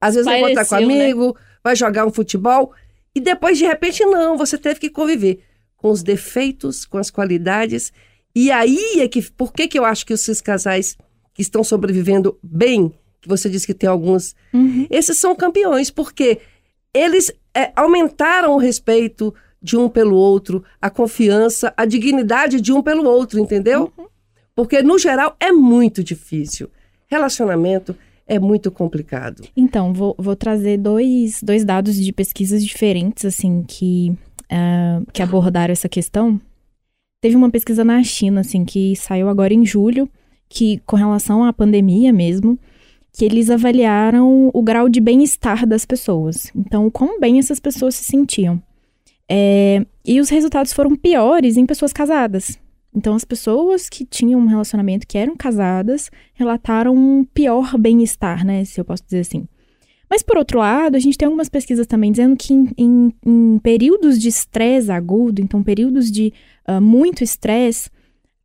às 0.00 0.14
vezes 0.14 0.26
vai 0.26 0.38
encontrar 0.40 0.64
com 0.64 0.70
Pareceu, 0.70 0.88
né? 0.88 1.04
amigo, 1.04 1.36
vai 1.64 1.74
jogar 1.74 2.06
um 2.06 2.12
futebol, 2.12 2.72
e 3.14 3.20
depois, 3.20 3.58
de 3.58 3.64
repente, 3.64 4.04
não, 4.04 4.36
você 4.36 4.56
teve 4.56 4.78
que 4.78 4.90
conviver 4.90 5.42
com 5.76 5.90
os 5.90 6.02
defeitos, 6.02 6.84
com 6.84 6.98
as 6.98 7.10
qualidades. 7.10 7.92
E 8.38 8.52
aí 8.52 9.00
é 9.00 9.08
que. 9.08 9.20
Por 9.32 9.52
que, 9.52 9.66
que 9.66 9.76
eu 9.76 9.84
acho 9.84 10.06
que 10.06 10.12
esses 10.12 10.40
casais 10.40 10.96
que 11.34 11.42
estão 11.42 11.64
sobrevivendo 11.64 12.38
bem, 12.40 12.94
que 13.20 13.28
você 13.28 13.50
disse 13.50 13.66
que 13.66 13.74
tem 13.74 13.90
alguns 13.90 14.36
Uhum. 14.54 14.86
esses 14.88 15.18
são 15.18 15.34
campeões, 15.34 15.90
porque 15.90 16.38
eles 16.94 17.32
é, 17.52 17.72
aumentaram 17.74 18.54
o 18.54 18.58
respeito 18.58 19.34
de 19.60 19.76
um 19.76 19.88
pelo 19.88 20.14
outro, 20.14 20.62
a 20.80 20.88
confiança, 20.88 21.74
a 21.76 21.84
dignidade 21.84 22.60
de 22.60 22.72
um 22.72 22.80
pelo 22.80 23.08
outro, 23.08 23.40
entendeu? 23.40 23.92
Porque, 24.54 24.82
no 24.82 25.00
geral, 25.00 25.34
é 25.40 25.50
muito 25.50 26.04
difícil. 26.04 26.70
Relacionamento 27.08 27.96
é 28.24 28.38
muito 28.38 28.70
complicado. 28.70 29.42
Então, 29.56 29.92
vou, 29.92 30.14
vou 30.16 30.36
trazer 30.36 30.78
dois, 30.78 31.42
dois 31.42 31.64
dados 31.64 31.96
de 31.96 32.12
pesquisas 32.12 32.64
diferentes, 32.64 33.24
assim, 33.24 33.64
que, 33.66 34.12
ah, 34.48 35.00
que 35.12 35.22
abordaram 35.22 35.72
essa 35.72 35.88
questão. 35.88 36.40
Teve 37.20 37.34
uma 37.34 37.50
pesquisa 37.50 37.84
na 37.84 38.00
China, 38.02 38.42
assim, 38.42 38.64
que 38.64 38.94
saiu 38.94 39.28
agora 39.28 39.52
em 39.52 39.66
julho, 39.66 40.08
que, 40.48 40.78
com 40.86 40.94
relação 40.94 41.44
à 41.44 41.52
pandemia 41.52 42.12
mesmo, 42.12 42.56
que 43.12 43.24
eles 43.24 43.50
avaliaram 43.50 44.50
o 44.54 44.62
grau 44.62 44.88
de 44.88 45.00
bem-estar 45.00 45.66
das 45.66 45.84
pessoas. 45.84 46.52
Então, 46.54 46.88
quão 46.88 47.18
bem 47.18 47.40
essas 47.40 47.58
pessoas 47.58 47.96
se 47.96 48.04
sentiam. 48.04 48.62
É, 49.28 49.84
e 50.04 50.20
os 50.20 50.28
resultados 50.28 50.72
foram 50.72 50.94
piores 50.94 51.56
em 51.56 51.66
pessoas 51.66 51.92
casadas. 51.92 52.56
Então, 52.94 53.14
as 53.14 53.24
pessoas 53.24 53.88
que 53.88 54.04
tinham 54.04 54.40
um 54.40 54.46
relacionamento, 54.46 55.06
que 55.06 55.18
eram 55.18 55.36
casadas, 55.36 56.10
relataram 56.34 56.94
um 56.94 57.24
pior 57.24 57.76
bem-estar, 57.76 58.46
né? 58.46 58.64
Se 58.64 58.80
eu 58.80 58.84
posso 58.84 59.02
dizer 59.04 59.20
assim. 59.20 59.48
Mas, 60.10 60.22
por 60.22 60.36
outro 60.38 60.58
lado, 60.58 60.96
a 60.96 60.98
gente 60.98 61.18
tem 61.18 61.26
algumas 61.26 61.48
pesquisas 61.48 61.86
também 61.86 62.10
dizendo 62.10 62.36
que 62.36 62.52
em, 62.54 62.68
em- 62.78 63.12
em 63.26 63.58
períodos 63.58 64.18
de 64.18 64.28
estresse 64.28 64.90
agudo, 64.90 65.40
então 65.42 65.62
períodos 65.62 66.10
de 66.10 66.32
ah, 66.66 66.80
muito 66.80 67.22
estresse, 67.22 67.90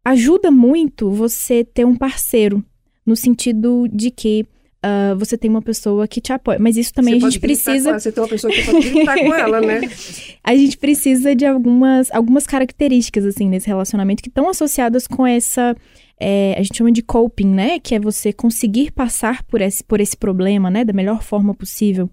ajuda 0.04 0.52
muito 0.52 1.10
você 1.10 1.64
ter 1.64 1.86
um 1.86 1.96
parceiro, 1.96 2.64
no 3.06 3.16
sentido 3.16 3.88
de 3.92 4.12
que 4.12 4.46
ah, 4.82 5.14
você 5.18 5.38
tem 5.38 5.50
uma 5.50 5.62
pessoa 5.62 6.06
que 6.08 6.20
te 6.20 6.34
apoia. 6.34 6.60
Mas 6.60 6.76
isso 6.76 6.94
também 6.94 7.18
Você 7.20 7.26
a 7.26 7.30
gente 7.30 7.40
precisa. 7.40 7.84
com 7.84 7.90
ela, 7.92 8.00
Você 8.00 8.12
tem 8.12 8.22
uma 8.24 8.30
pessoa 8.30 8.52
que 8.54 8.64
pode 8.66 8.90
gritar 8.90 9.18
com 9.18 9.34
ela, 9.34 9.62
né? 9.62 9.82
A 10.44 10.54
gente 10.58 10.78
precisa 10.78 11.34
de 11.34 11.46
algumas, 11.46 12.12
algumas 12.12 12.46
características, 12.46 13.26
assim, 13.26 13.48
nesse 13.48 13.68
relacionamento 13.68 14.22
que 14.22 14.28
estão 14.28 14.50
associadas 14.50 15.08
com 15.08 15.26
essa. 15.26 15.74
É, 16.20 16.56
a 16.58 16.62
gente 16.64 16.78
chama 16.78 16.92
de 16.92 17.02
coping, 17.02 17.48
né? 17.48 17.80
Que 17.80 17.96
é 17.96 18.00
você 18.00 18.32
conseguir 18.32 18.92
passar 18.92 19.44
por 19.44 19.62
esse, 19.62 19.84
por 19.84 20.00
esse 20.00 20.16
problema, 20.16 20.70
né? 20.70 20.86
Da 20.86 20.94
melhor 20.94 21.22
forma 21.22 21.54
possível. 21.54 22.10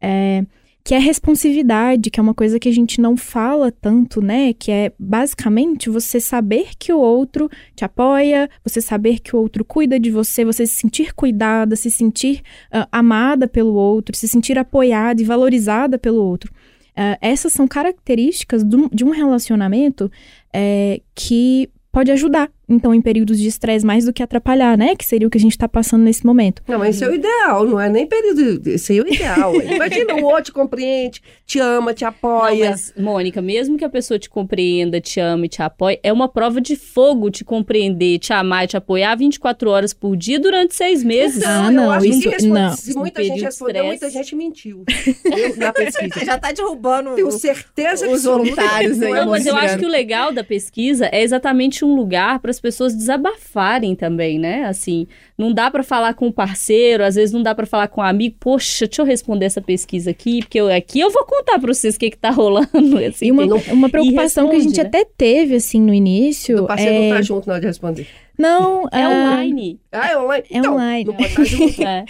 É, 0.00 0.44
que 0.86 0.94
é 0.94 0.98
responsividade, 0.98 2.10
que 2.10 2.20
é 2.20 2.22
uma 2.22 2.34
coisa 2.34 2.58
que 2.58 2.68
a 2.68 2.72
gente 2.72 3.00
não 3.00 3.16
fala 3.16 3.72
tanto, 3.72 4.20
né? 4.20 4.52
Que 4.52 4.70
é 4.70 4.92
basicamente 4.98 5.88
você 5.88 6.20
saber 6.20 6.72
que 6.78 6.92
o 6.92 6.98
outro 6.98 7.48
te 7.74 7.86
apoia, 7.86 8.50
você 8.62 8.82
saber 8.82 9.18
que 9.20 9.34
o 9.34 9.38
outro 9.38 9.64
cuida 9.64 9.98
de 9.98 10.10
você, 10.10 10.44
você 10.44 10.66
se 10.66 10.74
sentir 10.74 11.14
cuidada, 11.14 11.74
se 11.74 11.90
sentir 11.90 12.42
ah, 12.70 12.86
amada 12.92 13.48
pelo 13.48 13.72
outro, 13.72 14.14
se 14.14 14.28
sentir 14.28 14.58
apoiada 14.58 15.22
e 15.22 15.24
valorizada 15.24 15.98
pelo 15.98 16.22
outro. 16.22 16.52
Ah, 16.94 17.16
essas 17.20 17.54
são 17.54 17.66
características 17.66 18.62
do- 18.62 18.90
de 18.92 19.04
um 19.04 19.10
relacionamento 19.10 20.12
é, 20.52 21.00
que 21.14 21.70
pode 21.90 22.10
ajudar, 22.10 22.50
então, 22.68 22.94
em 22.94 23.00
períodos 23.00 23.38
de 23.38 23.46
estresse, 23.48 23.84
mais 23.84 24.04
do 24.04 24.12
que 24.12 24.22
atrapalhar, 24.22 24.76
né? 24.78 24.94
Que 24.96 25.04
seria 25.04 25.26
o 25.26 25.30
que 25.30 25.38
a 25.38 25.40
gente 25.40 25.52
está 25.52 25.68
passando 25.68 26.02
nesse 26.02 26.24
momento. 26.24 26.62
Não, 26.66 26.78
mas 26.78 26.96
esse 26.96 27.04
é 27.04 27.08
o 27.08 27.14
ideal, 27.14 27.66
não 27.66 27.80
é 27.80 27.88
nem 27.88 28.06
período. 28.06 28.68
Esse 28.68 28.98
é 28.98 29.02
o 29.02 29.06
ideal. 29.06 29.54
Imagina, 29.62 30.14
o 30.14 30.24
outro 30.24 30.44
te 30.44 30.52
compreende, 30.52 31.20
te 31.46 31.58
ama, 31.58 31.92
te 31.94 32.02
Não, 32.02 32.08
apoia. 32.10 32.70
mas, 32.70 32.92
Mônica, 32.96 33.40
mesmo 33.42 33.76
que 33.76 33.84
a 33.84 33.88
pessoa 33.88 34.18
te 34.18 34.28
compreenda, 34.30 35.00
te 35.00 35.20
ame, 35.20 35.48
te 35.48 35.62
apoie, 35.62 35.98
é 36.02 36.12
uma 36.12 36.28
prova 36.28 36.60
de 36.60 36.76
fogo 36.76 37.30
te 37.30 37.44
compreender, 37.44 38.18
te 38.18 38.32
amar 38.32 38.64
e 38.64 38.68
te 38.68 38.76
apoiar 38.76 39.14
24 39.16 39.70
horas 39.70 39.92
por 39.92 40.16
dia 40.16 40.38
durante 40.38 40.74
seis 40.74 41.02
meses. 41.04 41.42
Ah, 41.44 41.66
eu 41.66 41.72
não, 41.72 41.90
acho 41.90 42.06
isso- 42.06 42.20
que 42.22 42.28
responde- 42.28 42.48
não. 42.52 42.76
Se 42.76 42.94
muita 42.96 43.20
No 43.20 43.26
gente 43.26 43.42
respondeu, 43.42 43.84
muita 43.84 44.10
gente 44.10 44.34
mentiu. 44.36 44.84
Eu, 45.24 45.56
na 45.56 45.72
pesquisa. 45.72 46.14
Já 46.24 46.38
tá 46.38 46.52
derrubando 46.52 47.14
Tenho 47.14 47.30
certeza 47.30 48.08
os 48.08 48.24
voluntários 48.24 49.00
aí, 49.02 49.10
não 49.10 49.16
Não, 49.24 49.30
mas 49.30 49.46
eu 49.46 49.56
acho 49.56 49.78
que 49.78 49.84
o 49.84 49.88
legal 49.88 50.32
da 50.32 50.42
pesquisa 50.44 51.08
é 51.12 51.22
exatamente 51.22 51.84
um 51.84 51.94
lugar 51.94 52.38
para 52.38 52.53
as 52.54 52.60
pessoas 52.60 52.94
desabafarem 52.94 53.94
também, 53.94 54.38
né? 54.38 54.64
Assim, 54.64 55.06
não 55.36 55.52
dá 55.52 55.70
para 55.70 55.82
falar 55.82 56.14
com 56.14 56.28
o 56.28 56.32
parceiro, 56.32 57.04
às 57.04 57.14
vezes 57.14 57.32
não 57.32 57.42
dá 57.42 57.54
para 57.54 57.66
falar 57.66 57.88
com 57.88 58.00
o 58.00 58.04
amigo. 58.04 58.36
Poxa, 58.38 58.86
deixa 58.86 59.02
eu 59.02 59.06
responder 59.06 59.46
essa 59.46 59.60
pesquisa 59.60 60.10
aqui, 60.10 60.40
porque 60.40 60.60
eu, 60.60 60.68
aqui 60.68 61.00
eu 61.00 61.10
vou 61.10 61.24
contar 61.24 61.58
para 61.58 61.72
vocês 61.72 61.96
o 61.96 61.98
que 61.98 62.10
que 62.10 62.16
tá 62.18 62.30
rolando. 62.30 62.68
Assim, 63.06 63.26
E 63.26 63.32
uma, 63.32 63.44
uma 63.72 63.88
preocupação 63.88 64.48
que 64.48 64.56
a 64.56 64.58
gente 64.60 64.76
responde, 64.76 64.96
né? 64.96 65.00
até 65.00 65.10
teve, 65.16 65.56
assim, 65.56 65.80
no 65.80 65.92
início. 65.92 66.64
O 66.64 66.66
parceiro 66.66 66.94
é... 66.94 67.08
não 67.08 67.16
tá 67.16 67.22
junto 67.22 67.46
na 67.46 67.54
hora 67.54 67.60
de 67.60 67.66
responder. 67.66 68.06
Não, 68.38 68.84
é 68.92 69.02
ah, 69.02 69.08
online. 69.08 69.78
Ah, 69.92 70.08
é 70.08 70.18
online? 70.18 70.44
É 70.50 70.58
Então, 70.58 70.74
online. 70.74 71.04
Não 71.04 71.14
pode 71.14 71.28
estar 71.28 71.44
junto. 71.44 71.82
É. 71.84 72.04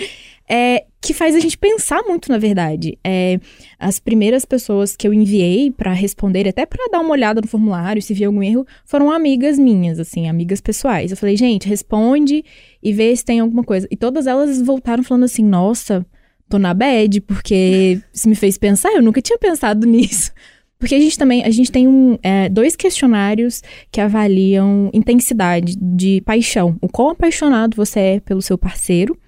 é, 0.48 0.84
que 1.00 1.14
faz 1.14 1.34
a 1.34 1.40
gente 1.40 1.56
pensar 1.56 2.02
muito, 2.02 2.30
na 2.30 2.38
verdade. 2.38 2.98
É, 3.04 3.38
as 3.78 3.98
primeiras 3.98 4.44
pessoas 4.44 4.96
que 4.96 5.06
eu 5.06 5.12
enviei 5.12 5.70
pra 5.70 5.92
responder, 5.92 6.48
até 6.48 6.64
pra 6.66 6.86
dar 6.90 7.00
uma 7.00 7.10
olhada 7.10 7.40
no 7.40 7.46
formulário, 7.46 8.02
se 8.02 8.14
vier 8.14 8.26
algum 8.26 8.42
erro, 8.42 8.66
foram 8.84 9.10
amigas 9.10 9.58
minhas, 9.58 9.98
assim, 9.98 10.28
amigas 10.28 10.60
pessoais. 10.60 11.10
Eu 11.10 11.16
falei, 11.16 11.36
gente, 11.36 11.68
responde 11.68 12.44
e 12.82 12.92
vê 12.92 13.14
se 13.14 13.24
tem 13.24 13.40
alguma 13.40 13.62
coisa. 13.62 13.86
E 13.90 13.96
todas 13.96 14.26
elas 14.26 14.60
voltaram 14.62 15.02
falando 15.02 15.24
assim, 15.24 15.44
nossa, 15.44 16.04
tô 16.48 16.58
na 16.58 16.74
bad, 16.74 17.20
porque 17.22 18.00
isso 18.12 18.28
me 18.28 18.34
fez 18.34 18.58
pensar, 18.58 18.92
eu 18.92 19.02
nunca 19.02 19.20
tinha 19.22 19.38
pensado 19.38 19.84
nisso. 19.88 20.32
Porque 20.78 20.94
a 20.94 20.98
gente 20.98 21.16
também, 21.16 21.44
a 21.44 21.50
gente 21.50 21.72
tem 21.72 21.88
um, 21.88 22.18
é, 22.22 22.48
dois 22.48 22.76
questionários 22.76 23.62
que 23.90 24.00
avaliam 24.00 24.90
intensidade 24.92 25.76
de 25.80 26.20
paixão. 26.22 26.76
O 26.80 26.88
quão 26.88 27.10
apaixonado 27.10 27.74
você 27.74 28.00
é 28.00 28.20
pelo 28.20 28.42
seu 28.42 28.58
parceiro 28.58 29.18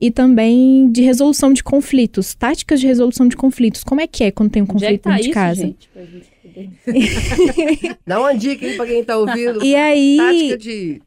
e 0.00 0.10
também 0.10 0.90
de 0.90 1.02
resolução 1.02 1.52
de 1.52 1.62
conflitos, 1.62 2.34
táticas 2.34 2.80
de 2.80 2.86
resolução 2.86 3.26
de 3.28 3.36
conflitos. 3.36 3.84
Como 3.84 4.00
é 4.00 4.06
que 4.06 4.24
é 4.24 4.30
quando 4.30 4.50
tem 4.50 4.62
um 4.62 4.66
é 4.66 4.68
conflito 4.68 5.02
tá 5.02 5.10
dentro 5.10 5.22
de 5.24 5.30
isso, 5.30 5.34
casa? 5.34 5.60
gente? 5.62 5.88
Pra 5.92 6.02
gente 6.04 6.26
poder- 6.42 7.96
Dá 8.06 8.20
uma 8.20 8.34
dica 8.34 8.66
aí 8.66 8.76
pra 8.76 8.86
quem 8.86 9.04
tá 9.04 9.16
ouvindo. 9.16 9.64
E 9.64 9.74
aí, 9.74 10.16
Tática 10.18 10.58
de 10.58 11.02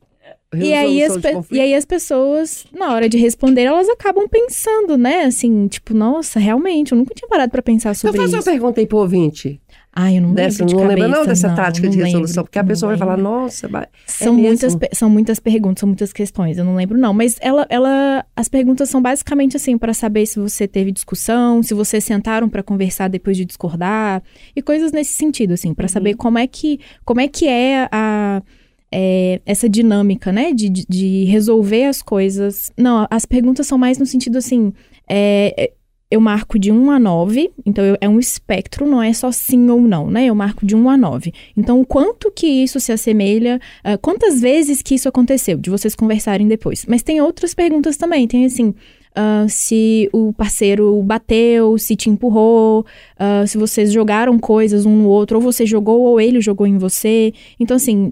e 0.55 0.73
aí, 0.73 1.03
as, 1.03 1.13
de 1.17 1.27
e 1.51 1.59
aí 1.59 1.73
as 1.75 1.83
pessoas, 1.83 2.65
na 2.71 2.93
hora 2.93 3.09
de 3.09 3.17
responder, 3.17 3.63
elas 3.63 3.89
acabam 3.89 4.27
pensando, 4.29 4.97
né? 4.97 5.23
Assim, 5.25 5.67
tipo, 5.67 5.93
nossa, 5.93 6.39
realmente, 6.39 6.93
eu 6.93 6.97
nunca 6.97 7.13
tinha 7.13 7.27
parado 7.27 7.51
pra 7.51 7.61
pensar 7.61 7.89
Eu 7.89 7.95
sobre 7.95 8.17
faço 8.21 8.33
uma 8.33 8.39
isso. 8.39 8.49
pergunta 8.49 8.79
aí 8.79 8.87
pro 8.87 8.97
ouvinte. 8.99 9.59
Ah, 9.99 10.13
eu 10.13 10.21
não 10.21 10.31
Dessa, 10.33 10.63
lembro 10.63 10.65
de 10.67 10.75
não 10.75 10.81
lembra 10.87 11.03
cabeça, 11.05 11.19
não 11.19 11.25
dessa 11.25 11.49
tática 11.55 11.87
não 11.87 11.91
de 11.91 11.97
lembro, 11.97 12.11
resolução? 12.11 12.43
Porque 12.43 12.59
a 12.59 12.63
pessoa 12.63 12.89
vai 12.91 12.97
falar, 12.99 13.15
lembro. 13.15 13.31
nossa, 13.31 13.67
vai- 13.67 13.87
São, 14.05 14.33
mesmo? 14.35 14.47
muitas, 14.47 14.77
são 14.93 15.09
muitas 15.09 15.39
perguntas, 15.39 15.79
são 15.79 15.87
muitas 15.87 16.13
questões. 16.13 16.57
Eu 16.59 16.65
não 16.65 16.75
lembro, 16.75 16.97
não. 16.99 17.13
Mas 17.15 17.37
ela, 17.41 17.65
ela, 17.67 18.23
as 18.35 18.47
perguntas 18.47 18.89
são 18.91 19.01
basicamente 19.01 19.57
assim, 19.57 19.75
para 19.75 19.95
saber 19.95 20.27
se 20.27 20.39
você 20.39 20.67
teve 20.67 20.91
discussão, 20.91 21.63
se 21.63 21.73
vocês 21.73 22.03
sentaram 22.03 22.47
para 22.47 22.61
conversar 22.61 23.07
depois 23.07 23.35
de 23.35 23.43
discordar, 23.43 24.21
e 24.55 24.61
coisas 24.61 24.91
nesse 24.91 25.15
sentido, 25.15 25.53
assim, 25.55 25.73
para 25.73 25.87
saber 25.87 26.13
como 26.13 26.37
é 26.37 26.45
que, 26.45 26.79
como 27.03 27.19
é, 27.19 27.27
que 27.27 27.47
é 27.47 27.89
a. 27.91 28.43
é, 28.91 29.41
essa 29.45 29.67
dinâmica, 29.67 30.31
né, 30.31 30.53
de, 30.53 30.69
de- 30.69 30.85
de 30.87 31.23
resolver 31.25 31.85
as 31.85 32.01
coisas. 32.03 32.71
Não, 32.77 33.05
as 33.09 33.25
perguntas 33.25 33.65
são 33.67 33.77
mais 33.77 33.97
no 33.97 34.05
sentido 34.05 34.37
assim. 34.37 34.71
é, 35.09 35.53
é, 35.57 35.71
eu 36.09 36.21
marco 36.21 36.57
de 36.57 36.71
1 36.71 36.89
a 36.91 36.99
9, 36.99 37.51
então 37.65 37.83
eu- 37.83 37.97
é 37.99 38.07
um 38.07 38.17
espectro, 38.19 38.85
não 38.85 39.03
é 39.03 39.11
só 39.11 39.31
sim 39.31 39.69
ou 39.69 39.81
não, 39.81 40.09
né? 40.09 40.25
Eu 40.25 40.35
marco 40.35 40.65
de 40.65 40.75
1 40.75 40.89
a 40.89 40.95
9. 40.97 41.33
Então, 41.55 41.83
quanto 41.83 42.31
que 42.31 42.47
isso 42.47 42.79
se 42.79 42.91
assemelha, 42.91 43.59
ah, 43.83 43.97
quantas 43.97 44.39
vezes 44.39 44.81
que 44.81 44.95
isso 44.95 45.09
aconteceu, 45.09 45.57
de 45.57 45.69
vocês 45.69 45.95
conversarem 45.95 46.47
depois. 46.47 46.85
Mas 46.87 47.03
tem 47.03 47.19
outras 47.21 47.53
perguntas 47.53 47.97
também, 47.97 48.25
tem 48.25 48.45
assim, 48.45 48.73
ah, 49.15 49.45
se 49.49 50.09
o 50.13 50.31
parceiro 50.31 51.01
bateu, 51.03 51.77
se 51.77 51.95
te 51.95 52.09
empurrou, 52.09 52.85
ah, 53.19 53.45
se 53.45 53.57
vocês 53.57 53.91
jogaram 53.91 54.39
coisas 54.39 54.85
um 54.85 54.95
no 54.95 55.09
outro, 55.09 55.37
ou 55.37 55.41
você 55.43 55.65
jogou 55.65 56.01
ou 56.01 56.21
ele 56.21 56.39
jogou 56.39 56.65
em 56.65 56.77
você. 56.77 57.33
Então, 57.59 57.75
assim, 57.75 58.11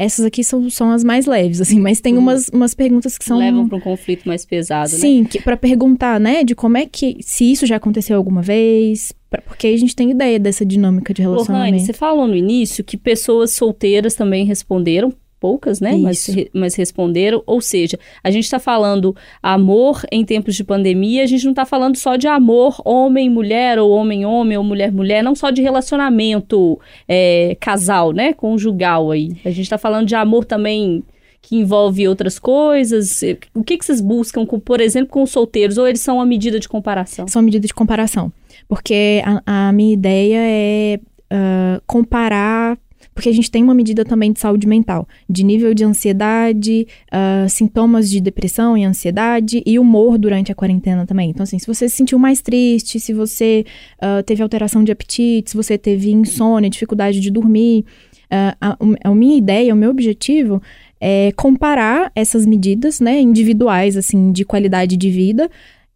essas 0.00 0.24
aqui 0.24 0.42
são, 0.42 0.70
são 0.70 0.90
as 0.90 1.04
mais 1.04 1.26
leves, 1.26 1.60
assim, 1.60 1.78
mas 1.78 2.00
tem 2.00 2.16
umas, 2.16 2.48
umas 2.48 2.72
perguntas 2.72 3.18
que 3.18 3.24
são... 3.24 3.36
Levam 3.36 3.68
para 3.68 3.76
um 3.76 3.80
conflito 3.82 4.26
mais 4.26 4.46
pesado, 4.46 4.90
né? 4.92 4.98
Sim, 4.98 5.26
para 5.44 5.58
perguntar, 5.58 6.18
né, 6.18 6.42
de 6.42 6.54
como 6.54 6.78
é 6.78 6.86
que. 6.86 7.18
Se 7.20 7.52
isso 7.52 7.66
já 7.66 7.76
aconteceu 7.76 8.16
alguma 8.16 8.40
vez. 8.40 9.12
porque 9.46 9.66
a 9.66 9.76
gente 9.76 9.94
tem 9.94 10.10
ideia 10.10 10.38
dessa 10.38 10.64
dinâmica 10.64 11.12
de 11.12 11.20
Lohane, 11.20 11.36
relacionamento. 11.36 11.84
você 11.84 11.92
falou 11.92 12.26
no 12.26 12.34
início 12.34 12.82
que 12.82 12.96
pessoas 12.96 13.50
solteiras 13.50 14.14
também 14.14 14.46
responderam, 14.46 15.12
poucas, 15.40 15.80
né? 15.80 15.96
Mas, 15.96 16.28
mas 16.52 16.74
responderam. 16.74 17.42
Ou 17.46 17.60
seja, 17.60 17.98
a 18.22 18.30
gente 18.30 18.44
está 18.44 18.58
falando 18.58 19.16
amor 19.42 20.02
em 20.12 20.24
tempos 20.24 20.54
de 20.54 20.62
pandemia, 20.62 21.24
a 21.24 21.26
gente 21.26 21.44
não 21.44 21.52
está 21.52 21.64
falando 21.64 21.96
só 21.96 22.16
de 22.16 22.28
amor 22.28 22.80
homem-mulher, 22.84 23.78
ou 23.78 23.90
homem-homem, 23.90 24.58
ou 24.58 24.62
mulher-mulher, 24.62 25.24
não 25.24 25.34
só 25.34 25.50
de 25.50 25.62
relacionamento 25.62 26.78
é, 27.08 27.56
casal, 27.58 28.12
né? 28.12 28.32
Conjugal 28.32 29.10
aí. 29.10 29.32
A 29.44 29.50
gente 29.50 29.62
está 29.62 29.78
falando 29.78 30.06
de 30.06 30.14
amor 30.14 30.44
também 30.44 31.02
que 31.42 31.56
envolve 31.56 32.06
outras 32.06 32.38
coisas. 32.38 33.22
O 33.54 33.64
que, 33.64 33.78
que 33.78 33.84
vocês 33.84 34.00
buscam, 34.00 34.44
com, 34.44 34.60
por 34.60 34.80
exemplo, 34.80 35.08
com 35.08 35.22
os 35.22 35.30
solteiros? 35.30 35.78
Ou 35.78 35.88
eles 35.88 36.00
são 36.00 36.16
uma 36.16 36.26
medida 36.26 36.60
de 36.60 36.68
comparação? 36.68 37.26
São 37.26 37.40
medidas 37.40 37.68
de 37.68 37.74
comparação. 37.74 38.30
Porque 38.68 39.22
a, 39.24 39.68
a 39.68 39.72
minha 39.72 39.94
ideia 39.94 40.38
é 40.38 41.00
ah, 41.30 41.80
comparar. 41.86 42.76
Porque 43.20 43.28
a 43.28 43.34
gente 43.34 43.50
tem 43.50 43.62
uma 43.62 43.74
medida 43.74 44.02
também 44.02 44.32
de 44.32 44.40
saúde 44.40 44.66
mental, 44.66 45.06
de 45.28 45.44
nível 45.44 45.74
de 45.74 45.84
ansiedade, 45.84 46.86
ah, 47.12 47.44
sintomas 47.50 48.08
de 48.08 48.18
depressão 48.18 48.78
e 48.78 48.82
ansiedade 48.82 49.62
e 49.66 49.78
humor 49.78 50.16
durante 50.16 50.50
a 50.50 50.54
quarentena 50.54 51.04
também. 51.04 51.28
Então, 51.28 51.42
assim, 51.42 51.58
se 51.58 51.66
você 51.66 51.86
se 51.86 51.96
sentiu 51.96 52.18
mais 52.18 52.40
triste, 52.40 52.98
se 52.98 53.12
você 53.12 53.66
ah, 54.00 54.22
teve 54.22 54.42
alteração 54.42 54.82
de 54.82 54.90
apetite, 54.90 55.50
se 55.50 55.56
você 55.56 55.76
teve 55.76 56.10
insônia, 56.10 56.70
dificuldade 56.70 57.20
de 57.20 57.30
dormir, 57.30 57.84
ah, 58.30 58.56
a, 58.58 58.76
a 59.04 59.14
minha 59.14 59.36
ideia, 59.36 59.74
o 59.74 59.76
meu 59.76 59.90
objetivo 59.90 60.62
é 60.98 61.30
comparar 61.36 62.10
essas 62.14 62.46
medidas, 62.46 63.00
né, 63.00 63.20
individuais, 63.20 63.98
assim, 63.98 64.32
de 64.32 64.46
qualidade 64.46 64.96
de 64.96 65.10
vida 65.10 65.50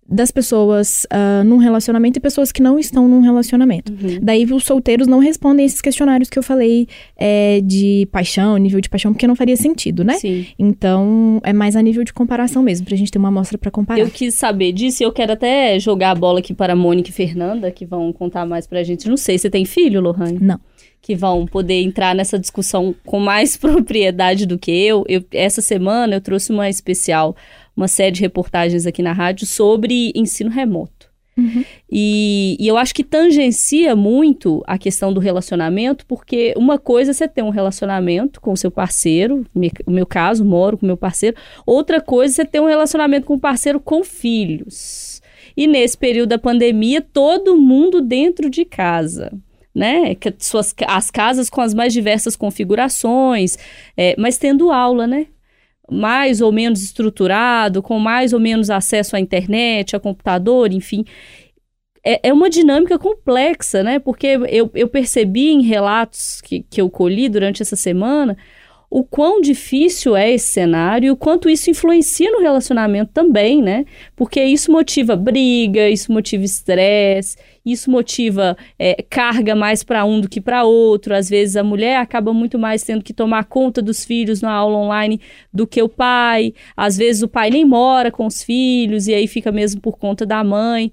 das 0.08 0.30
pessoas 0.30 1.06
ah, 1.10 1.42
num 1.44 1.56
relacionamento 1.56 2.18
e 2.18 2.20
pessoas 2.20 2.52
que 2.52 2.62
não 2.62 2.78
estão 2.78 3.08
num 3.08 3.20
relacionamento. 3.20 3.92
Uhum. 3.92 4.18
Daí 4.22 4.44
os 4.44 4.64
solteiros 4.64 5.06
não 5.06 5.18
respondem 5.18 5.64
esses 5.64 5.80
questionários 5.80 6.28
que 6.28 6.38
eu 6.38 6.42
falei 6.42 6.86
é, 7.16 7.60
de 7.62 8.06
paixão, 8.12 8.56
nível 8.56 8.80
de 8.80 8.88
paixão, 8.88 9.12
porque 9.12 9.26
não 9.26 9.34
faria 9.34 9.56
sentido, 9.56 10.04
né? 10.04 10.14
Sim. 10.14 10.46
Então, 10.58 11.40
é 11.42 11.52
mais 11.52 11.74
a 11.74 11.82
nível 11.82 12.04
de 12.04 12.12
comparação 12.12 12.62
mesmo, 12.62 12.86
pra 12.86 12.96
gente 12.96 13.10
ter 13.10 13.18
uma 13.18 13.28
amostra 13.28 13.56
pra 13.56 13.70
comparar. 13.70 14.00
Eu 14.00 14.10
quis 14.10 14.34
saber 14.34 14.72
disso 14.72 15.02
e 15.02 15.04
eu 15.04 15.12
quero 15.12 15.32
até 15.32 15.78
jogar 15.78 16.10
a 16.10 16.14
bola 16.14 16.40
aqui 16.40 16.52
para 16.52 16.74
a 16.74 16.76
Mônica 16.76 17.10
e 17.10 17.12
Fernanda, 17.12 17.70
que 17.70 17.86
vão 17.86 18.12
contar 18.12 18.44
mais 18.46 18.66
pra 18.66 18.82
gente. 18.82 19.08
Não 19.08 19.16
sei, 19.16 19.38
você 19.38 19.48
tem 19.48 19.64
filho, 19.64 20.00
Lohane? 20.00 20.38
Não. 20.40 20.60
Que 21.00 21.14
vão 21.14 21.46
poder 21.46 21.82
entrar 21.82 22.14
nessa 22.14 22.38
discussão 22.38 22.94
com 23.04 23.20
mais 23.20 23.56
propriedade 23.58 24.46
do 24.46 24.58
que 24.58 24.70
eu. 24.70 25.04
eu. 25.08 25.24
Essa 25.32 25.60
semana 25.60 26.16
eu 26.16 26.20
trouxe 26.20 26.50
uma 26.50 26.68
especial, 26.68 27.36
uma 27.76 27.88
série 27.88 28.12
de 28.12 28.20
reportagens 28.20 28.86
aqui 28.86 29.02
na 29.02 29.12
rádio 29.12 29.46
sobre 29.46 30.12
ensino 30.14 30.50
remoto. 30.50 31.12
Uhum. 31.36 31.64
E, 31.90 32.56
e 32.60 32.68
eu 32.68 32.76
acho 32.76 32.94
que 32.94 33.02
tangencia 33.02 33.96
muito 33.96 34.62
a 34.68 34.78
questão 34.78 35.12
do 35.12 35.18
relacionamento, 35.18 36.06
porque 36.06 36.54
uma 36.56 36.78
coisa 36.78 37.10
é 37.10 37.14
você 37.14 37.26
ter 37.26 37.42
um 37.42 37.50
relacionamento 37.50 38.40
com 38.40 38.52
o 38.52 38.56
seu 38.56 38.70
parceiro, 38.70 39.44
me- 39.52 39.72
o 39.84 39.90
meu 39.90 40.06
caso, 40.06 40.44
moro 40.44 40.78
com 40.78 40.86
meu 40.86 40.96
parceiro, 40.96 41.36
outra 41.66 42.00
coisa 42.00 42.32
é 42.32 42.34
você 42.36 42.44
ter 42.44 42.60
um 42.60 42.66
relacionamento 42.66 43.26
com 43.26 43.34
o 43.34 43.40
parceiro 43.40 43.80
com 43.80 44.04
filhos. 44.04 45.20
E 45.56 45.66
nesse 45.66 45.98
período 45.98 46.28
da 46.30 46.38
pandemia, 46.38 47.00
todo 47.00 47.56
mundo 47.56 48.00
dentro 48.00 48.48
de 48.48 48.64
casa. 48.64 49.32
Né? 49.74 50.16
Suas, 50.38 50.72
as 50.86 51.10
casas 51.10 51.50
com 51.50 51.60
as 51.60 51.74
mais 51.74 51.92
diversas 51.92 52.36
configurações, 52.36 53.58
é, 53.96 54.14
mas 54.16 54.38
tendo 54.38 54.70
aula, 54.70 55.04
né? 55.04 55.26
Mais 55.90 56.40
ou 56.40 56.50
menos 56.52 56.82
estruturado, 56.82 57.82
com 57.82 57.98
mais 57.98 58.32
ou 58.32 58.40
menos 58.40 58.70
acesso 58.70 59.16
à 59.16 59.20
internet, 59.20 59.94
a 59.94 60.00
computador, 60.00 60.72
enfim. 60.72 61.04
É, 62.04 62.28
é 62.28 62.32
uma 62.32 62.50
dinâmica 62.50 62.98
complexa, 62.98 63.82
né? 63.82 63.98
Porque 63.98 64.26
eu, 64.48 64.70
eu 64.74 64.88
percebi 64.88 65.50
em 65.50 65.62
relatos 65.62 66.40
que, 66.40 66.64
que 66.68 66.80
eu 66.80 66.90
colhi 66.90 67.28
durante 67.28 67.62
essa 67.62 67.76
semana 67.76 68.36
o 68.90 69.02
quão 69.02 69.40
difícil 69.40 70.14
é 70.14 70.30
esse 70.30 70.52
cenário 70.52 71.08
e 71.08 71.10
o 71.10 71.16
quanto 71.16 71.50
isso 71.50 71.68
influencia 71.68 72.30
no 72.30 72.40
relacionamento 72.40 73.10
também, 73.12 73.60
né? 73.60 73.84
Porque 74.14 74.40
isso 74.44 74.70
motiva 74.70 75.16
briga, 75.16 75.88
isso 75.88 76.12
motiva 76.12 76.44
estresse, 76.44 77.36
isso 77.64 77.90
motiva 77.90 78.56
é, 78.78 79.02
carga 79.08 79.54
mais 79.54 79.82
para 79.82 80.04
um 80.04 80.20
do 80.20 80.28
que 80.28 80.40
para 80.40 80.64
outro. 80.64 81.14
Às 81.14 81.28
vezes 81.28 81.56
a 81.56 81.64
mulher 81.64 81.96
acaba 81.98 82.32
muito 82.32 82.58
mais 82.58 82.82
tendo 82.82 83.02
que 83.02 83.12
tomar 83.12 83.44
conta 83.44 83.80
dos 83.80 84.04
filhos 84.04 84.42
na 84.42 84.52
aula 84.52 84.76
online 84.76 85.20
do 85.52 85.66
que 85.66 85.82
o 85.82 85.88
pai. 85.88 86.52
Às 86.76 86.96
vezes 86.96 87.22
o 87.22 87.28
pai 87.28 87.50
nem 87.50 87.64
mora 87.64 88.10
com 88.10 88.26
os 88.26 88.42
filhos 88.42 89.06
e 89.06 89.14
aí 89.14 89.26
fica 89.26 89.50
mesmo 89.50 89.80
por 89.80 89.98
conta 89.98 90.26
da 90.26 90.44
mãe. 90.44 90.92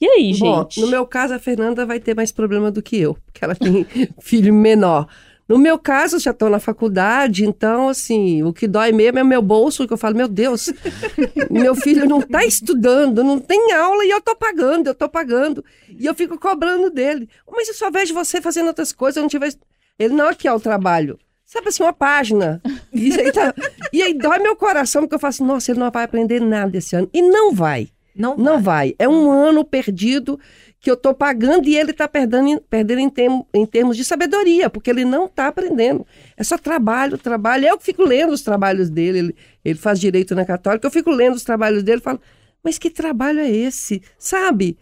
E 0.00 0.06
aí, 0.06 0.34
Bom, 0.38 0.62
gente? 0.62 0.80
no 0.80 0.86
meu 0.86 1.06
caso, 1.06 1.34
a 1.34 1.38
Fernanda 1.38 1.84
vai 1.84 2.00
ter 2.00 2.16
mais 2.16 2.32
problema 2.32 2.70
do 2.70 2.82
que 2.82 2.98
eu, 2.98 3.18
porque 3.26 3.44
ela 3.44 3.54
tem 3.54 3.84
filho 4.18 4.52
menor. 4.54 5.06
No 5.50 5.58
meu 5.58 5.76
caso, 5.80 6.20
já 6.20 6.30
estou 6.30 6.48
na 6.48 6.60
faculdade, 6.60 7.44
então, 7.44 7.88
assim, 7.88 8.40
o 8.44 8.52
que 8.52 8.68
dói 8.68 8.92
mesmo 8.92 9.18
é 9.18 9.22
o 9.24 9.26
meu 9.26 9.42
bolso, 9.42 9.84
que 9.84 9.92
eu 9.92 9.98
falo, 9.98 10.14
meu 10.16 10.28
Deus, 10.28 10.72
meu 11.50 11.74
filho 11.74 12.08
não 12.08 12.20
está 12.20 12.44
estudando, 12.44 13.24
não 13.24 13.36
tem 13.40 13.72
aula 13.72 14.04
e 14.04 14.10
eu 14.10 14.18
estou 14.18 14.36
pagando, 14.36 14.86
eu 14.86 14.92
estou 14.92 15.08
pagando. 15.08 15.64
E 15.98 16.06
eu 16.06 16.14
fico 16.14 16.38
cobrando 16.38 16.88
dele. 16.88 17.28
Mas 17.50 17.66
eu 17.66 17.74
só 17.74 17.90
vejo 17.90 18.14
você 18.14 18.40
fazendo 18.40 18.68
outras 18.68 18.92
coisas, 18.92 19.16
eu 19.16 19.22
não 19.22 19.28
tivesse... 19.28 19.58
Ele 19.98 20.14
não 20.14 20.28
aqui 20.28 20.46
é 20.46 20.52
o 20.52 20.60
trabalho. 20.60 21.18
Sabe 21.44 21.68
assim, 21.68 21.82
uma 21.82 21.92
página. 21.92 22.62
E 22.92 23.12
aí, 23.20 23.32
tá- 23.32 23.52
e 23.92 24.02
aí 24.04 24.14
dói 24.14 24.38
meu 24.38 24.54
coração, 24.54 25.02
porque 25.02 25.16
eu 25.16 25.18
falo 25.18 25.30
assim, 25.30 25.44
nossa, 25.44 25.72
ele 25.72 25.80
não 25.80 25.90
vai 25.90 26.04
aprender 26.04 26.38
nada 26.40 26.78
esse 26.78 26.94
ano. 26.94 27.10
E 27.12 27.20
não 27.20 27.52
vai. 27.52 27.88
Não, 28.14 28.36
Não 28.36 28.60
vai. 28.60 28.94
É 28.98 29.08
um 29.08 29.30
ano 29.30 29.64
perdido 29.64 30.38
que 30.80 30.90
eu 30.90 30.94
estou 30.94 31.12
pagando 31.14 31.68
e 31.68 31.76
ele 31.76 31.90
está 31.90 32.08
perdendo, 32.08 32.60
perdendo 32.70 33.00
em, 33.00 33.10
termo- 33.10 33.46
em 33.52 33.66
termos 33.66 33.96
de 33.96 34.04
sabedoria, 34.04 34.70
porque 34.70 34.88
ele 34.88 35.04
não 35.04 35.26
está 35.26 35.48
aprendendo. 35.48 36.06
É 36.36 36.42
só 36.42 36.56
trabalho, 36.56 37.18
trabalho. 37.18 37.66
Eu 37.66 37.76
que 37.76 37.84
fico 37.84 38.02
lendo 38.02 38.32
os 38.32 38.40
trabalhos 38.42 38.88
dele, 38.88 39.18
ele, 39.18 39.36
ele 39.64 39.78
faz 39.78 40.00
direito 40.00 40.34
na 40.34 40.44
Católica, 40.46 40.86
eu 40.86 40.90
fico 40.90 41.10
lendo 41.10 41.34
os 41.34 41.44
trabalhos 41.44 41.82
dele 41.82 41.98
e 42.00 42.02
falo, 42.02 42.18
mas 42.64 42.78
que 42.78 42.88
trabalho 42.88 43.40
é 43.40 43.50
esse? 43.50 44.02
Sabe? 44.18 44.78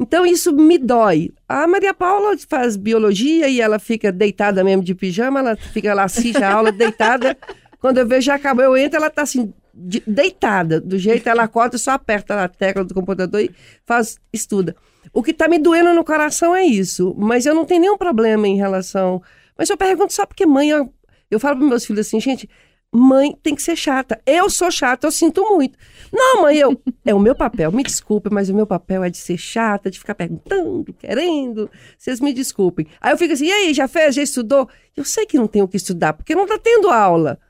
Então 0.00 0.24
isso 0.24 0.52
me 0.56 0.78
dói. 0.78 1.30
A 1.46 1.66
Maria 1.66 1.92
Paula 1.92 2.34
faz 2.48 2.74
biologia 2.76 3.46
e 3.48 3.60
ela 3.60 3.78
fica 3.78 4.10
deitada 4.10 4.64
mesmo 4.64 4.82
de 4.82 4.94
pijama, 4.94 5.40
ela 5.40 5.54
fica 5.56 5.92
lá, 5.92 6.04
assiste 6.04 6.42
a 6.42 6.50
aula 6.52 6.72
deitada. 6.72 7.36
Quando 7.78 7.98
eu 7.98 8.06
vejo 8.06 8.26
já 8.26 8.36
acabou, 8.36 8.64
eu 8.64 8.76
entro, 8.76 8.96
ela 8.96 9.08
está 9.08 9.20
assim, 9.22 9.52
de- 9.74 10.02
deitada. 10.06 10.80
Do 10.80 10.98
jeito 10.98 11.28
ela 11.28 11.42
acorda, 11.42 11.76
só 11.76 11.90
aperta 11.92 12.34
na 12.34 12.48
tecla 12.48 12.82
do 12.84 12.94
computador 12.94 13.40
e 13.42 13.50
faz, 13.84 14.18
estuda. 14.32 14.74
O 15.12 15.22
que 15.22 15.30
está 15.30 15.48
me 15.48 15.58
doendo 15.58 15.94
no 15.94 16.04
coração 16.04 16.54
é 16.54 16.64
isso. 16.64 17.14
Mas 17.16 17.46
eu 17.46 17.54
não 17.54 17.64
tenho 17.64 17.80
nenhum 17.80 17.98
problema 17.98 18.46
em 18.46 18.56
relação. 18.56 19.22
Mas 19.56 19.70
eu 19.70 19.76
pergunto 19.76 20.12
só 20.12 20.26
porque 20.26 20.46
mãe. 20.46 20.70
Eu, 20.70 20.92
eu 21.30 21.40
falo 21.40 21.58
para 21.58 21.66
meus 21.66 21.84
filhos 21.84 22.06
assim, 22.06 22.20
gente, 22.20 22.48
mãe 22.92 23.36
tem 23.42 23.54
que 23.54 23.62
ser 23.62 23.76
chata. 23.76 24.20
Eu 24.26 24.50
sou 24.50 24.70
chata, 24.70 25.06
eu 25.06 25.10
sinto 25.10 25.42
muito. 25.42 25.78
Não, 26.12 26.42
mãe, 26.42 26.58
eu. 26.58 26.80
É 27.04 27.12
o 27.12 27.18
meu 27.18 27.34
papel, 27.34 27.72
me 27.72 27.82
desculpe, 27.82 28.30
mas 28.30 28.48
o 28.48 28.54
meu 28.54 28.64
papel 28.64 29.02
é 29.02 29.10
de 29.10 29.16
ser 29.18 29.36
chata, 29.36 29.90
de 29.90 29.98
ficar 29.98 30.14
perguntando, 30.14 30.92
querendo. 30.92 31.68
Vocês 31.98 32.20
me 32.20 32.32
desculpem. 32.32 32.86
Aí 33.00 33.12
eu 33.12 33.18
fico 33.18 33.32
assim, 33.32 33.46
e 33.46 33.52
aí, 33.52 33.74
já 33.74 33.88
fez? 33.88 34.14
Já 34.14 34.22
estudou? 34.22 34.68
Eu 34.96 35.04
sei 35.04 35.26
que 35.26 35.36
não 35.36 35.48
tenho 35.48 35.64
o 35.64 35.68
que 35.68 35.76
estudar, 35.76 36.12
porque 36.12 36.32
não 36.32 36.44
está 36.44 36.58
tendo 36.58 36.88
aula. 36.90 37.40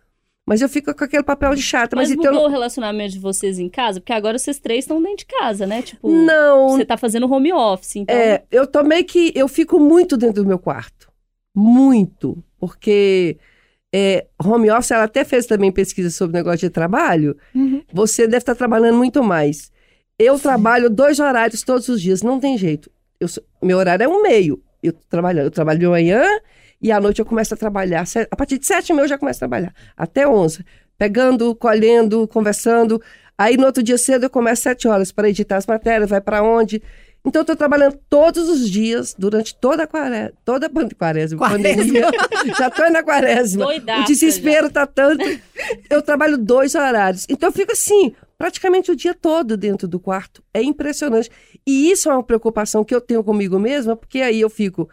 Mas 0.46 0.60
eu 0.60 0.68
fico 0.68 0.92
com 0.94 1.04
aquele 1.04 1.22
papel 1.22 1.54
de 1.54 1.62
chata. 1.62 1.94
Mas, 1.94 2.08
Mas 2.08 2.18
então. 2.18 2.32
mudou 2.32 2.48
o 2.48 2.50
relacionamento 2.50 3.12
de 3.12 3.18
vocês 3.20 3.58
em 3.58 3.68
casa? 3.68 4.00
Porque 4.00 4.12
agora 4.12 4.38
vocês 4.38 4.58
três 4.58 4.84
estão 4.84 5.00
dentro 5.00 5.18
de 5.18 5.26
casa, 5.26 5.66
né? 5.66 5.82
Tipo, 5.82 6.10
Não, 6.10 6.70
você 6.70 6.84
tá 6.84 6.96
fazendo 6.96 7.32
home 7.32 7.52
office, 7.52 7.96
então... 7.96 8.14
É, 8.14 8.42
eu 8.50 8.66
tomei 8.66 9.04
que 9.04 9.32
eu 9.34 9.46
fico 9.46 9.78
muito 9.78 10.16
dentro 10.16 10.42
do 10.42 10.48
meu 10.48 10.58
quarto. 10.58 11.10
Muito. 11.54 12.42
Porque 12.58 13.38
é, 13.94 14.26
home 14.42 14.70
office, 14.70 14.90
ela 14.90 15.04
até 15.04 15.24
fez 15.24 15.46
também 15.46 15.70
pesquisa 15.70 16.10
sobre 16.10 16.36
negócio 16.36 16.60
de 16.60 16.70
trabalho. 16.70 17.36
Uhum. 17.54 17.82
Você 17.92 18.26
deve 18.26 18.38
estar 18.38 18.54
trabalhando 18.54 18.96
muito 18.96 19.22
mais. 19.22 19.70
Eu 20.18 20.38
trabalho 20.38 20.90
dois 20.90 21.20
horários 21.20 21.62
todos 21.62 21.88
os 21.88 22.00
dias, 22.00 22.22
não 22.22 22.40
tem 22.40 22.56
jeito. 22.56 22.90
Eu 23.20 23.28
meu 23.62 23.78
horário 23.78 24.04
é 24.04 24.08
um 24.08 24.22
meio. 24.22 24.62
Eu 24.82 24.92
trabalho, 24.92 25.40
eu 25.40 25.50
trabalho 25.50 25.78
de 25.78 25.86
manhã 25.86 26.22
e 26.82 26.90
à 26.90 27.00
noite 27.00 27.20
eu 27.20 27.24
começo 27.24 27.54
a 27.54 27.56
trabalhar. 27.56 28.04
A 28.30 28.36
partir 28.36 28.58
de 28.58 28.66
sete 28.66 28.92
eu 28.92 29.08
já 29.08 29.16
começo 29.16 29.38
a 29.38 29.46
trabalhar. 29.46 29.72
Até 29.96 30.26
onze. 30.26 30.64
Pegando, 30.98 31.54
colhendo, 31.54 32.26
conversando. 32.28 33.00
Aí 33.38 33.56
no 33.56 33.66
outro 33.66 33.82
dia 33.82 33.96
cedo 33.96 34.24
eu 34.24 34.30
começo 34.30 34.62
sete 34.62 34.88
horas 34.88 35.12
para 35.12 35.28
editar 35.28 35.56
as 35.56 35.66
matérias, 35.66 36.10
vai 36.10 36.20
para 36.20 36.42
onde. 36.42 36.82
Então 37.24 37.40
eu 37.40 37.42
estou 37.44 37.54
trabalhando 37.56 37.96
todos 38.10 38.48
os 38.48 38.68
dias, 38.68 39.14
durante 39.16 39.54
toda 39.54 39.84
a 39.84 39.86
quaresma, 39.86 40.32
toda 40.44 40.66
a 40.66 40.70
quaresma, 40.94 41.38
Quaresma. 41.38 41.38
pandemia. 41.48 42.10
já 42.58 42.66
estou 42.66 42.90
na 42.90 43.02
quaresma. 43.02 43.64
Doidaça 43.66 44.00
o 44.02 44.04
desespero 44.06 44.68
tá 44.68 44.86
tanto. 44.86 45.24
Eu 45.88 46.02
trabalho 46.02 46.36
dois 46.36 46.74
horários. 46.74 47.24
Então 47.28 47.48
eu 47.48 47.52
fico 47.52 47.70
assim, 47.70 48.12
praticamente 48.36 48.90
o 48.90 48.96
dia 48.96 49.14
todo 49.14 49.56
dentro 49.56 49.86
do 49.86 50.00
quarto. 50.00 50.42
É 50.52 50.60
impressionante. 50.62 51.30
E 51.64 51.92
isso 51.92 52.10
é 52.10 52.12
uma 52.12 52.24
preocupação 52.24 52.82
que 52.82 52.92
eu 52.92 53.00
tenho 53.00 53.22
comigo 53.22 53.56
mesma, 53.56 53.94
porque 53.94 54.20
aí 54.20 54.40
eu 54.40 54.50
fico. 54.50 54.88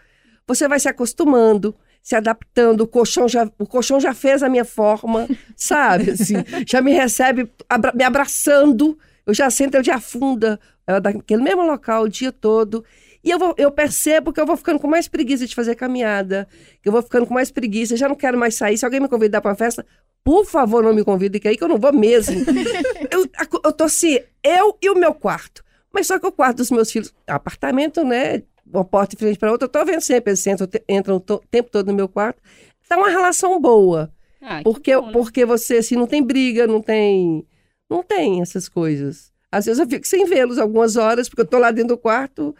Você 0.49 0.67
vai 0.67 0.79
se 0.79 0.89
acostumando, 0.89 1.75
se 2.01 2.15
adaptando, 2.15 2.81
o 2.81 2.87
colchão 2.87 3.27
já, 3.29 3.47
o 3.59 3.67
colchão 3.67 3.99
já 3.99 4.15
fez 4.15 4.41
a 4.41 4.49
minha 4.49 4.65
forma, 4.65 5.27
sabe? 5.55 6.09
Assim, 6.09 6.33
já 6.67 6.81
me 6.81 6.91
recebe 6.91 7.47
abra- 7.69 7.93
me 7.95 8.03
abraçando, 8.03 8.97
eu 9.27 9.33
já 9.33 9.47
sento, 9.51 9.75
ele 9.75 9.83
já 9.83 9.95
afunda 9.95 10.59
é, 10.87 10.99
daquele 10.99 11.43
mesmo 11.43 11.61
local 11.61 12.03
o 12.03 12.09
dia 12.09 12.31
todo. 12.31 12.83
E 13.23 13.29
eu, 13.29 13.37
vou, 13.37 13.53
eu 13.57 13.69
percebo 13.69 14.33
que 14.33 14.41
eu 14.41 14.45
vou 14.45 14.57
ficando 14.57 14.79
com 14.79 14.87
mais 14.87 15.07
preguiça 15.07 15.45
de 15.45 15.53
fazer 15.53 15.75
caminhada, 15.75 16.47
que 16.81 16.89
eu 16.89 16.91
vou 16.91 17.03
ficando 17.03 17.27
com 17.27 17.33
mais 17.35 17.51
preguiça, 17.51 17.95
já 17.95 18.07
não 18.09 18.15
quero 18.15 18.39
mais 18.39 18.55
sair. 18.55 18.75
Se 18.77 18.85
alguém 18.85 18.99
me 18.99 19.07
convidar 19.07 19.39
para 19.41 19.51
uma 19.51 19.55
festa, 19.57 19.85
por 20.23 20.45
favor, 20.45 20.81
não 20.81 20.93
me 20.95 21.03
convide, 21.03 21.39
que 21.39 21.47
aí 21.47 21.55
que 21.55 21.63
eu 21.63 21.67
não 21.67 21.77
vou 21.77 21.93
mesmo. 21.93 22.35
eu, 23.11 23.29
eu 23.63 23.73
tô 23.73 23.83
assim, 23.83 24.19
eu 24.43 24.77
e 24.81 24.89
o 24.89 24.95
meu 24.95 25.13
quarto. 25.13 25.63
Mas 25.93 26.07
só 26.07 26.17
que 26.19 26.25
o 26.25 26.31
quarto 26.31 26.57
dos 26.57 26.71
meus 26.71 26.91
filhos, 26.91 27.13
apartamento, 27.27 28.03
né? 28.03 28.43
Uma 28.71 28.85
porta 28.85 29.15
de 29.15 29.19
frente 29.19 29.39
para 29.39 29.51
outra, 29.51 29.65
eu 29.65 29.71
tô 29.71 29.83
vendo 29.83 30.01
sempre, 30.01 30.31
eles 30.31 30.45
entram, 30.45 30.67
entram 30.87 31.15
o 31.15 31.19
tempo 31.49 31.71
todo 31.71 31.87
no 31.87 31.93
meu 31.93 32.07
quarto. 32.07 32.41
Tá 32.87 32.97
uma 32.97 33.09
relação 33.09 33.59
boa. 33.59 34.11
Ah, 34.41 34.59
que 34.59 34.63
Porque, 34.63 34.95
bom, 34.95 35.07
né? 35.07 35.11
porque 35.11 35.45
você, 35.45 35.77
assim, 35.77 35.95
não 35.95 36.07
tem 36.07 36.23
briga, 36.23 36.65
não 36.65 36.81
tem. 36.81 37.45
Não 37.89 38.03
tem 38.03 38.41
essas 38.41 38.69
coisas. 38.69 39.31
Às 39.51 39.65
vezes 39.65 39.79
eu 39.79 39.87
fico 39.87 40.07
sem 40.07 40.25
vê-los 40.25 40.59
algumas 40.59 40.95
horas, 40.95 41.27
porque 41.27 41.41
eu 41.41 41.47
tô 41.47 41.57
lá 41.57 41.71
dentro 41.71 41.95
do 41.95 41.97
quarto 41.97 42.55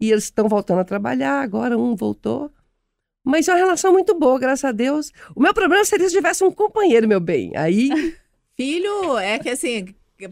e 0.00 0.10
eles 0.10 0.24
estão 0.24 0.48
voltando 0.48 0.80
a 0.80 0.84
trabalhar, 0.84 1.40
agora 1.40 1.76
um 1.78 1.96
voltou. 1.96 2.50
Mas 3.24 3.48
é 3.48 3.52
uma 3.52 3.58
relação 3.58 3.92
muito 3.92 4.14
boa, 4.18 4.38
graças 4.38 4.64
a 4.64 4.72
Deus. 4.72 5.10
O 5.34 5.40
meu 5.40 5.54
problema 5.54 5.84
seria 5.84 6.06
se 6.08 6.14
tivesse 6.14 6.44
um 6.44 6.52
companheiro, 6.52 7.08
meu 7.08 7.20
bem. 7.20 7.56
Aí, 7.56 7.88
Filho, 8.56 9.18
é 9.18 9.38
que 9.38 9.48
assim, 9.50 9.86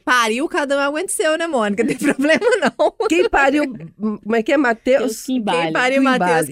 pariu, 0.04 0.48
cada 0.48 0.76
um 0.76 0.80
aguenta 0.80 1.12
seu, 1.12 1.36
né, 1.36 1.46
Mônica? 1.46 1.82
Não 1.84 1.88
tem 1.88 1.98
problema, 1.98 2.46
não. 2.60 3.08
quem 3.08 3.28
pariu. 3.28 3.64
Como 3.98 4.36
é 4.36 4.42
que 4.42 4.52
é, 4.52 4.56
embale. 5.28 5.62
Quem 5.62 5.72
pariu, 5.72 6.02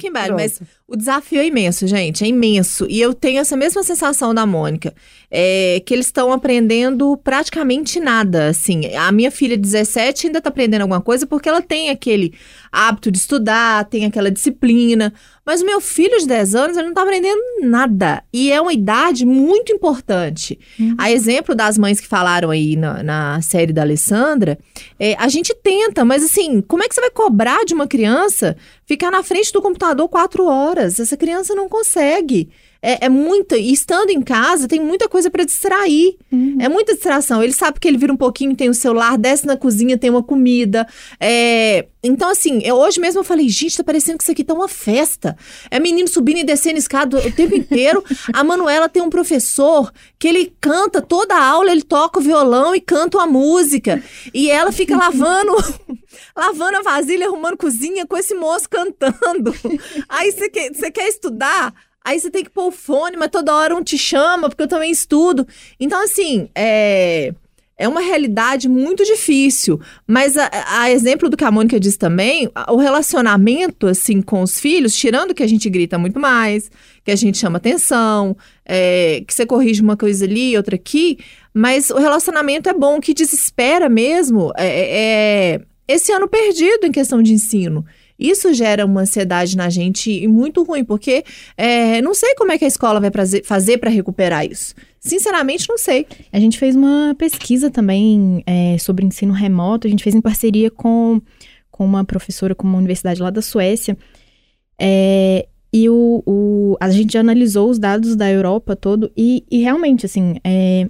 embale. 0.09 0.27
Pronto. 0.29 0.40
Mas 0.40 0.61
o 0.90 0.96
desafio 0.96 1.40
é 1.40 1.46
imenso, 1.46 1.87
gente, 1.87 2.24
é 2.24 2.26
imenso. 2.26 2.85
E 2.90 3.00
eu 3.00 3.14
tenho 3.14 3.38
essa 3.38 3.57
mesma 3.57 3.81
sensação 3.85 4.35
da 4.35 4.44
Mônica, 4.44 4.92
é, 5.31 5.81
que 5.87 5.94
eles 5.94 6.07
estão 6.07 6.33
aprendendo 6.33 7.16
praticamente 7.16 8.00
nada, 8.00 8.48
assim. 8.48 8.92
A 8.96 9.12
minha 9.12 9.31
filha 9.31 9.57
de 9.57 9.62
17 9.62 10.26
ainda 10.26 10.40
tá 10.40 10.48
aprendendo 10.48 10.83
alguma 10.83 11.00
coisa 11.00 11.29
porque 11.29 11.48
ela 11.48 11.62
tem 11.62 11.90
aquele 11.90 12.35
hábito 12.72 13.09
de 13.12 13.18
estudar, 13.18 13.85
tem 13.85 14.05
aquela 14.05 14.33
disciplina. 14.33 15.14
Mas 15.46 15.62
o 15.62 15.66
meu 15.66 15.81
filho 15.81 16.18
de 16.18 16.26
10 16.26 16.55
anos, 16.57 16.76
ele 16.76 16.88
não 16.88 16.94
tá 16.94 17.03
aprendendo 17.03 17.40
nada. 17.62 18.24
E 18.33 18.50
é 18.50 18.61
uma 18.61 18.72
idade 18.72 19.24
muito 19.24 19.72
importante. 19.72 20.59
A 20.98 21.11
exemplo 21.11 21.55
das 21.55 21.79
mães 21.79 22.00
que 22.00 22.07
falaram 22.07 22.50
aí 22.50 22.74
na, 22.74 23.00
na 23.03 23.42
série 23.42 23.72
da 23.72 23.83
Alessandra, 23.83 24.59
é, 24.98 25.14
a 25.18 25.29
gente 25.29 25.55
tenta, 25.55 26.05
mas 26.05 26.24
assim, 26.24 26.61
como 26.61 26.83
é 26.83 26.88
que 26.88 26.94
você 26.96 27.00
vai 27.00 27.11
cobrar 27.11 27.64
de 27.64 27.74
uma 27.74 27.87
criança 27.87 28.57
ficar 28.90 29.12
na 29.12 29.22
frente 29.22 29.53
do 29.53 29.62
computador 29.62 30.09
quatro 30.09 30.46
horas? 30.46 30.98
Essa 30.98 31.16
criança 31.16 31.55
não 31.55 31.68
consegue. 31.68 32.50
É, 32.83 33.07
é 33.07 33.09
muita. 33.09 33.57
E 33.59 33.73
estando 33.73 34.11
em 34.11 34.23
casa, 34.23 34.66
tem 34.66 34.81
muita 34.81 35.09
coisa 35.09 35.31
para 35.31 35.45
distrair. 35.45 36.16
É 36.61 36.69
muita 36.69 36.95
distração. 36.95 37.43
Ele 37.43 37.53
sabe 37.53 37.79
que 37.79 37.87
ele 37.87 37.99
vira 37.99 38.12
um 38.12 38.16
pouquinho, 38.16 38.57
tem 38.57 38.69
o 38.69 38.75
celular, 38.75 39.19
desce 39.19 39.47
na 39.47 39.57
cozinha, 39.57 39.99
tem 39.99 40.11
uma 40.11 40.23
comida. 40.23 40.87
É, 41.19 41.87
Então, 42.03 42.31
assim, 42.31 42.61
eu, 42.64 42.77
hoje 42.77 42.99
mesmo 42.99 43.21
eu 43.21 43.25
falei, 43.25 43.49
gente, 43.49 43.77
tá 43.77 43.85
parecendo 43.85 44.16
que 44.16 44.25
isso 44.25 44.33
aqui 44.33 44.43
tá 44.43 44.55
uma 44.55 44.69
festa. 44.69 45.37
É 45.71 45.79
menino 45.79 46.09
subindo 46.09 46.38
e 46.38 46.45
descendo 46.45 46.79
escada 46.79 47.19
o 47.19 47.33
tempo 47.33 47.55
inteiro. 47.55 48.03
A 48.33 48.43
Manuela 48.43 48.88
tem 48.88 49.03
um 49.03 49.11
professor 49.11 49.93
que 50.19 50.27
ele 50.29 50.53
canta 50.61 51.03
toda 51.03 51.35
a 51.35 51.45
aula, 51.45 51.71
ele 51.71 51.83
toca 51.83 52.19
o 52.19 52.23
violão 52.23 52.75
e 52.75 52.81
canta 52.81 53.19
uma 53.19 53.27
música. 53.27 54.03
E 54.33 54.51
ela 54.51 54.73
fica 54.73 54.97
lavando, 54.97 55.53
lavando 56.37 56.79
a 56.79 56.83
vasilha, 56.83 57.27
arrumando 57.27 57.57
cozinha 57.57 58.07
com 58.07 58.16
esse 58.16 58.35
moço 58.35 58.69
cantando. 58.69 59.55
Aí 60.09 60.33
você 60.33 60.49
quer, 60.49 60.73
você 60.75 60.90
quer 60.90 61.09
estudar? 61.09 61.75
Aí 62.04 62.18
você 62.18 62.30
tem 62.30 62.42
que 62.44 62.50
pôr 62.50 62.68
o 62.68 62.70
fone, 62.72 63.16
mas 63.16 63.28
toda 63.30 63.54
hora 63.54 63.76
um 63.76 63.82
te 63.82 63.98
chama, 63.98 64.48
porque 64.48 64.62
eu 64.62 64.68
também 64.68 64.90
estudo. 64.90 65.46
Então, 65.78 66.02
assim, 66.02 66.48
é. 66.54 67.34
É 67.82 67.88
uma 67.88 68.02
realidade 68.02 68.68
muito 68.68 69.02
difícil, 69.06 69.80
mas 70.06 70.36
a, 70.36 70.50
a 70.82 70.90
exemplo 70.90 71.30
do 71.30 71.36
que 71.36 71.44
a 71.44 71.50
Mônica 71.50 71.80
disse 71.80 71.96
também, 71.98 72.46
o 72.68 72.76
relacionamento 72.76 73.86
assim 73.86 74.20
com 74.20 74.42
os 74.42 74.60
filhos, 74.60 74.94
tirando 74.94 75.32
que 75.34 75.42
a 75.42 75.46
gente 75.46 75.70
grita 75.70 75.96
muito 75.96 76.20
mais, 76.20 76.70
que 77.02 77.10
a 77.10 77.16
gente 77.16 77.38
chama 77.38 77.56
atenção, 77.56 78.36
é, 78.66 79.22
que 79.26 79.32
você 79.32 79.46
corrige 79.46 79.80
uma 79.80 79.96
coisa 79.96 80.26
ali, 80.26 80.54
outra 80.58 80.74
aqui, 80.74 81.20
mas 81.54 81.88
o 81.88 81.96
relacionamento 81.96 82.68
é 82.68 82.74
bom, 82.74 82.98
o 82.98 83.00
que 83.00 83.14
desespera 83.14 83.88
mesmo 83.88 84.52
é, 84.58 84.66
é- 84.68 85.54
é 85.54 85.60
esse 85.88 86.12
ano 86.12 86.28
perdido 86.28 86.84
em 86.86 86.92
questão 86.92 87.22
de 87.22 87.32
ensino. 87.32 87.82
Isso 88.20 88.52
gera 88.52 88.85
uma 88.85 89.00
ansiedade 89.00 89.56
na 89.56 89.70
gente 89.70 90.11
e 90.11 90.28
muito 90.28 90.62
ruim, 90.62 90.85
porque 90.85 91.24
é, 91.56 92.02
não 92.02 92.12
sei 92.14 92.35
como 92.35 92.52
é 92.52 92.59
que 92.59 92.64
a 92.64 92.68
escola 92.68 93.00
vai 93.00 93.11
fazer 93.42 93.78
para 93.78 93.88
recuperar 93.90 94.44
isso. 94.44 94.74
Sinceramente, 95.00 95.66
não 95.68 95.78
sei. 95.78 96.06
A 96.33 96.38
gente 96.38 96.59
fez 96.59 96.76
uma 96.76 97.14
pesquisa 97.18 97.70
também 97.70 98.42
é, 98.46 98.76
sobre 98.78 99.06
ensino 99.06 99.33
remoto, 99.33 99.87
a 99.87 99.90
gente 99.90 100.04
fez 100.04 100.14
em 100.14 100.20
parceria 100.20 100.70
com, 100.70 101.20
com 101.70 101.85
uma 101.85 102.04
professora, 102.04 102.54
com 102.54 102.66
uma 102.66 102.76
universidade 102.78 103.22
lá 103.22 103.30
da 103.30 103.40
Suécia. 103.40 103.96
É, 104.78 105.46
e 105.72 105.88
o, 105.88 106.22
o- 106.26 106.76
a 106.80 106.90
gente 106.90 107.16
analisou 107.16 107.70
os 107.70 107.78
dados 107.78 108.16
da 108.16 108.30
Europa 108.30 108.74
todo, 108.76 109.11
e, 109.16 109.44
e 109.50 109.62
realmente, 109.62 110.04
assim, 110.04 110.37
é, 110.44 110.87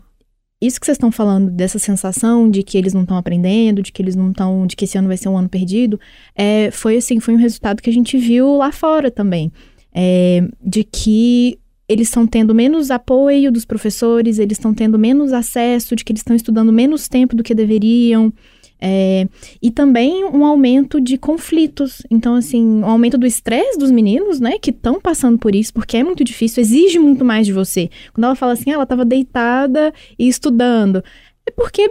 isso 0.60 0.78
que 0.78 0.84
vocês 0.84 0.96
estão 0.96 1.10
falando, 1.10 1.50
dessa 1.50 1.78
sensação 1.78 2.50
de 2.50 2.62
que 2.62 2.76
eles 2.76 2.92
não 2.92 3.02
estão 3.02 3.16
aprendendo, 3.16 3.82
de 3.82 3.90
que 3.90 4.02
eles 4.02 4.14
não 4.14 4.30
estão, 4.30 4.66
de 4.66 4.76
que 4.76 4.84
esse 4.84 4.98
ano 4.98 5.08
vai 5.08 5.16
ser 5.16 5.28
um 5.28 5.38
ano 5.38 5.48
perdido, 5.48 5.98
é, 6.34 6.70
foi 6.70 6.98
assim, 6.98 7.18
foi 7.18 7.34
um 7.34 7.38
resultado 7.38 7.80
que 7.80 7.88
a 7.88 7.92
gente 7.92 8.18
viu 8.18 8.56
lá 8.56 8.70
fora 8.70 9.10
também. 9.10 9.50
É, 9.92 10.46
de 10.62 10.84
que 10.84 11.58
eles 11.88 12.06
estão 12.06 12.24
tendo 12.26 12.54
menos 12.54 12.90
apoio 12.90 13.50
dos 13.50 13.64
professores, 13.64 14.38
eles 14.38 14.58
estão 14.58 14.72
tendo 14.72 14.96
menos 14.98 15.32
acesso, 15.32 15.96
de 15.96 16.04
que 16.04 16.12
eles 16.12 16.20
estão 16.20 16.36
estudando 16.36 16.72
menos 16.72 17.08
tempo 17.08 17.34
do 17.34 17.42
que 17.42 17.54
deveriam. 17.54 18.32
É, 18.80 19.28
e 19.60 19.70
também 19.70 20.24
um 20.24 20.44
aumento 20.44 21.00
de 21.00 21.18
conflitos. 21.18 22.02
Então, 22.10 22.34
assim, 22.34 22.64
um 22.64 22.86
aumento 22.86 23.18
do 23.18 23.26
estresse 23.26 23.78
dos 23.78 23.90
meninos, 23.90 24.40
né, 24.40 24.58
que 24.58 24.70
estão 24.70 25.00
passando 25.00 25.38
por 25.38 25.54
isso, 25.54 25.72
porque 25.72 25.96
é 25.96 26.04
muito 26.04 26.24
difícil, 26.24 26.60
exige 26.62 26.98
muito 26.98 27.24
mais 27.24 27.46
de 27.46 27.52
você. 27.52 27.90
Quando 28.12 28.24
ela 28.24 28.34
fala 28.34 28.52
assim, 28.52 28.70
ah, 28.70 28.74
ela 28.74 28.84
estava 28.84 29.04
deitada 29.04 29.92
e 30.18 30.28
estudando. 30.28 31.02
É 31.46 31.50
porque 31.50 31.90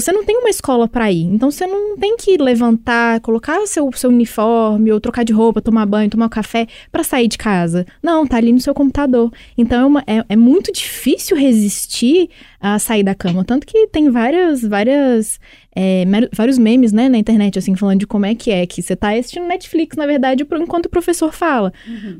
você 0.00 0.12
não 0.12 0.24
tem 0.24 0.36
uma 0.36 0.50
escola 0.50 0.86
para 0.86 1.10
ir. 1.10 1.22
Então 1.22 1.50
você 1.50 1.66
não 1.66 1.96
tem 1.96 2.16
que 2.16 2.36
levantar, 2.36 3.20
colocar 3.20 3.66
seu, 3.66 3.90
seu 3.92 4.10
uniforme, 4.10 4.92
ou 4.92 5.00
trocar 5.00 5.24
de 5.24 5.32
roupa, 5.32 5.62
tomar 5.62 5.86
banho, 5.86 6.10
tomar 6.10 6.26
um 6.26 6.28
café 6.30 6.66
para 6.92 7.02
sair 7.02 7.28
de 7.28 7.38
casa. 7.38 7.86
Não, 8.02 8.26
tá 8.26 8.36
ali 8.36 8.52
no 8.52 8.60
seu 8.60 8.74
computador. 8.74 9.32
Então 9.56 9.80
é, 9.80 9.86
uma- 9.86 10.04
é- 10.06 10.24
é 10.30 10.36
muito 10.36 10.72
difícil 10.72 11.36
resistir 11.36 12.28
a 12.60 12.78
sair 12.78 13.02
da 13.02 13.14
cama. 13.14 13.44
Tanto 13.44 13.66
que 13.66 13.86
tem 13.88 14.10
várias, 14.10 14.62
várias, 14.62 15.38
é, 15.74 16.04
vários 16.34 16.58
memes, 16.58 16.92
né, 16.92 17.08
na 17.08 17.18
internet, 17.18 17.58
assim, 17.58 17.74
falando 17.76 18.00
de 18.00 18.06
como 18.06 18.26
é 18.26 18.34
que 18.34 18.50
é 18.50 18.66
que 18.66 18.82
você 18.82 18.96
tá 18.96 19.10
assistindo 19.12 19.46
Netflix, 19.46 19.96
na 19.96 20.06
verdade, 20.06 20.46
enquanto 20.60 20.86
o 20.86 20.90
professor 20.90 21.32
fala. 21.32 21.72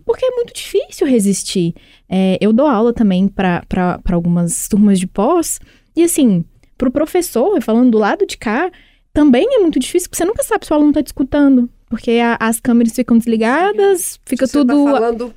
Porque 0.05 0.25
é 0.25 0.31
muito 0.31 0.53
difícil 0.55 1.07
resistir. 1.07 1.75
É, 2.09 2.37
eu 2.41 2.53
dou 2.53 2.67
aula 2.67 2.93
também 2.93 3.27
para 3.27 3.63
algumas 4.13 4.69
turmas 4.69 4.99
de 5.01 5.07
pós, 5.07 5.59
e 5.97 6.03
assim, 6.03 6.45
pro 6.77 6.91
professor, 6.91 7.61
falando 7.63 7.91
do 7.93 7.99
lado 7.99 8.27
de 8.27 8.37
cá, 8.37 8.71
também 9.13 9.47
é 9.51 9.59
muito 9.61 9.79
difícil, 9.79 10.09
porque 10.09 10.23
você 10.23 10.25
nunca 10.25 10.43
sabe 10.43 10.67
se 10.67 10.73
o 10.73 10.75
aluno 10.77 10.93
tá 10.93 11.03
te 11.03 11.07
escutando. 11.09 11.69
Porque 11.89 12.13
a- 12.13 12.37
as 12.41 12.59
câmeras 12.59 12.93
ficam 12.93 13.17
desligadas, 13.19 14.19
fica 14.27 14.47
Você 14.47 14.53
tudo. 14.59 14.85
Tá 14.85 14.91
falando 14.93 15.35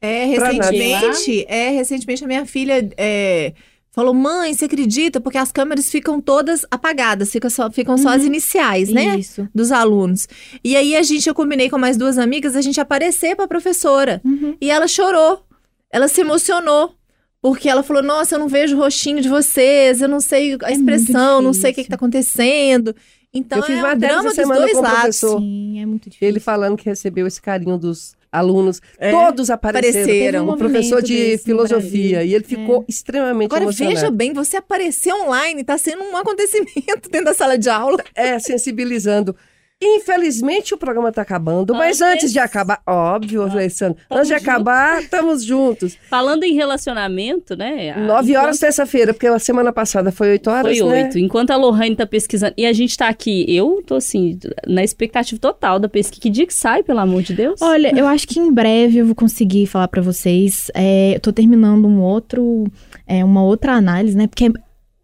É, 0.00 0.24
recentemente, 0.24 1.44
é, 1.48 1.68
recentemente 1.70 2.24
a 2.24 2.26
minha 2.26 2.46
filha 2.46 2.88
é, 2.96 3.52
falou, 3.92 4.14
mãe, 4.14 4.54
você 4.54 4.64
acredita? 4.64 5.20
Porque 5.20 5.36
as 5.36 5.52
câmeras 5.52 5.90
ficam 5.90 6.20
todas 6.20 6.64
apagadas, 6.70 7.30
fica 7.30 7.50
só, 7.50 7.70
ficam 7.70 7.98
só 7.98 8.08
as 8.10 8.24
iniciais, 8.24 8.88
né? 8.88 9.18
Isso. 9.18 9.46
Dos 9.54 9.70
alunos. 9.70 10.26
E 10.64 10.74
aí 10.76 10.96
a 10.96 11.02
gente, 11.02 11.28
eu 11.28 11.34
combinei 11.34 11.68
com 11.68 11.76
mais 11.76 11.98
duas 11.98 12.16
amigas, 12.16 12.56
a 12.56 12.62
gente 12.62 12.80
aparecer 12.80 13.36
pra 13.36 13.46
professora. 13.46 14.22
Uhum. 14.24 14.56
E 14.60 14.70
ela 14.70 14.88
chorou. 14.88 15.44
Ela 15.92 16.08
se 16.08 16.20
emocionou. 16.22 16.94
Porque 17.42 17.68
ela 17.68 17.82
falou: 17.82 18.02
Nossa, 18.02 18.34
eu 18.34 18.38
não 18.38 18.48
vejo 18.48 18.76
o 18.76 18.80
rostinho 18.80 19.20
de 19.20 19.28
vocês, 19.28 20.00
eu 20.02 20.08
não 20.08 20.20
sei 20.20 20.56
a 20.62 20.70
É 20.70 20.72
expressão, 20.74 21.40
não 21.40 21.52
sei 21.52 21.70
o 21.70 21.74
que, 21.74 21.80
difícil. 21.80 21.84
que 21.84 21.88
tá 21.90 21.96
acontecendo. 21.96 22.94
Então 23.32 23.58
Eu 23.58 23.64
fiz 23.64 23.76
é 23.76 23.78
um 23.78 23.82
matéria 23.82 24.08
drama 24.08 24.22
dos 24.24 24.34
semana 24.34 24.60
dois 24.60 24.72
com 24.72 24.80
lados. 24.80 25.16
Sim, 25.16 25.80
é 25.80 25.86
muito 25.86 26.10
difícil. 26.10 26.28
Ele 26.28 26.40
falando 26.40 26.76
que 26.76 26.84
recebeu 26.84 27.26
esse 27.26 27.40
carinho 27.40 27.78
dos 27.78 28.14
alunos. 28.30 28.80
É, 28.98 29.10
Todos 29.12 29.50
apareceram. 29.50 30.02
apareceram. 30.02 30.48
O 30.48 30.56
professor 30.56 31.02
de 31.02 31.38
filosofia. 31.38 32.24
E 32.24 32.34
ele 32.34 32.44
ficou 32.44 32.84
extremamente 32.88 33.46
Agora 33.50 33.64
emocionado. 33.64 33.94
veja 33.96 34.10
bem, 34.10 34.32
você 34.32 34.56
aparecer 34.56 35.12
online 35.14 35.62
tá 35.64 35.78
sendo 35.78 36.02
um 36.02 36.16
acontecimento 36.16 37.08
dentro 37.10 37.24
da 37.26 37.34
sala 37.34 37.56
de 37.56 37.68
aula. 37.70 38.02
É, 38.14 38.38
sensibilizando. 38.38 39.34
Infelizmente 39.82 40.74
o 40.74 40.76
programa 40.76 41.08
está 41.08 41.22
acabando, 41.22 41.72
mas 41.74 42.02
Antes- 42.02 42.14
antes 42.14 42.32
de 42.32 42.38
acabar, 42.38 42.82
óbvio, 42.86 43.42
Alessandro, 43.42 43.96
tamo 44.08 44.18
antes 44.20 44.28
de 44.28 44.34
acabar, 44.34 45.00
estamos 45.02 45.42
juntos. 45.42 45.96
Falando 46.10 46.44
em 46.44 46.52
relacionamento, 46.54 47.56
né? 47.56 47.96
Nove 47.96 48.36
horas 48.36 48.58
terça-feira, 48.58 49.14
porque 49.14 49.26
a 49.26 49.38
semana 49.38 49.72
passada 49.72 50.12
foi 50.12 50.32
oito 50.32 50.50
horas, 50.50 50.78
Foi 50.78 50.86
né? 50.86 51.04
oito. 51.04 51.18
Enquanto 51.18 51.50
a 51.52 51.56
Lohane 51.56 51.96
tá 51.96 52.06
pesquisando. 52.06 52.52
E 52.58 52.66
a 52.66 52.74
gente 52.74 52.94
tá 52.94 53.08
aqui, 53.08 53.46
eu 53.48 53.82
tô 53.86 53.94
assim, 53.94 54.38
na 54.66 54.84
expectativa 54.84 55.40
total 55.40 55.78
da 55.78 55.88
pesquisa. 55.88 56.20
Que 56.20 56.28
dia 56.28 56.46
que 56.46 56.52
sai, 56.54 56.82
pelo 56.82 56.98
amor 56.98 57.22
de 57.22 57.32
Deus? 57.32 57.62
Olha, 57.62 57.98
eu 57.98 58.06
acho 58.06 58.28
que 58.28 58.38
em 58.38 58.52
breve 58.52 58.98
eu 58.98 59.06
vou 59.06 59.14
conseguir 59.14 59.66
falar 59.66 59.88
pra 59.88 60.02
vocês. 60.02 60.70
É, 60.74 61.14
eu 61.16 61.20
tô 61.20 61.32
terminando 61.32 61.86
um 61.86 62.02
outro, 62.02 62.64
é, 63.06 63.24
uma 63.24 63.42
outra 63.42 63.72
análise, 63.72 64.14
né? 64.14 64.26
Porque 64.26 64.52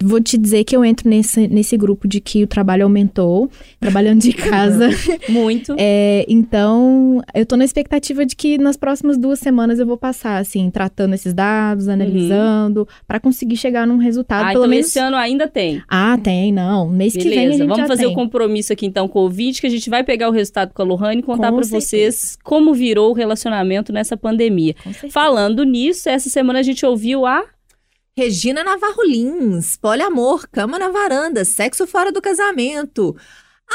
vou 0.02 0.20
te 0.20 0.36
dizer 0.36 0.64
que 0.64 0.76
eu 0.76 0.84
entro 0.84 1.08
nesse, 1.08 1.48
nesse 1.48 1.76
grupo 1.76 2.06
de 2.06 2.20
que 2.20 2.42
o 2.42 2.46
trabalho 2.46 2.84
aumentou, 2.84 3.50
trabalhando 3.80 4.20
de 4.20 4.32
casa. 4.32 4.90
Muito. 5.28 5.74
É, 5.88 6.24
então, 6.28 7.22
eu 7.34 7.44
tô 7.44 7.56
na 7.56 7.64
expectativa 7.64 8.24
de 8.24 8.34
que 8.34 8.58
nas 8.58 8.76
próximas 8.76 9.16
duas 9.18 9.38
semanas 9.38 9.78
eu 9.78 9.86
vou 9.86 9.96
passar, 9.96 10.38
assim, 10.38 10.70
tratando 10.70 11.14
esses 11.14 11.34
dados, 11.34 11.86
analisando, 11.86 12.88
pra 13.06 13.20
conseguir 13.20 13.56
chegar 13.56 13.86
num 13.86 13.98
resultado, 13.98 14.46
ah, 14.46 14.52
pelo 14.52 14.64
então 14.64 14.70
menos. 14.70 14.86
esse 14.86 14.98
ano 14.98 15.16
ainda 15.16 15.46
tem. 15.46 15.82
Ah, 15.88 16.18
tem, 16.18 16.50
não. 16.50 16.88
Mês 16.88 17.12
que 17.12 17.24
vem 17.24 17.32
a 17.32 17.40
Beleza, 17.42 17.58
gente 17.58 17.68
vamos 17.68 17.86
fazer 17.86 18.06
o 18.06 18.14
compromisso 18.14 18.72
aqui 18.72 18.86
então 18.86 19.06
com 19.06 19.18
o 19.18 19.22
ouvinte, 19.22 19.60
que 19.60 19.66
a 19.66 19.70
gente 19.70 19.88
vai 19.90 20.02
pegar 20.02 20.28
o 20.28 20.32
resultado 20.32 20.72
com 20.72 20.82
a 20.82 20.84
Lohane 20.84 21.20
e 21.20 21.22
contar 21.22 21.50
certeza. 21.50 21.70
vocês 21.70 22.38
como 22.42 22.72
virou 22.74 23.10
o 23.10 23.14
relacionamento 23.14 23.92
nessa 23.92 24.16
pandemia. 24.16 24.74
Falando 25.10 25.62
nisso, 25.62 26.08
essa 26.08 26.28
semana 26.28 26.60
a 26.60 26.62
gente 26.62 26.84
ouviu 26.84 27.26
a 27.26 27.44
Regina 28.18 28.64
Navarro 28.64 29.02
Lins, 29.02 29.76
poliamor, 29.76 30.48
cama 30.48 30.78
na 30.78 30.88
varanda, 30.88 31.44
sexo 31.44 31.86
fora 31.86 32.10
do 32.10 32.22
casamento. 32.22 33.14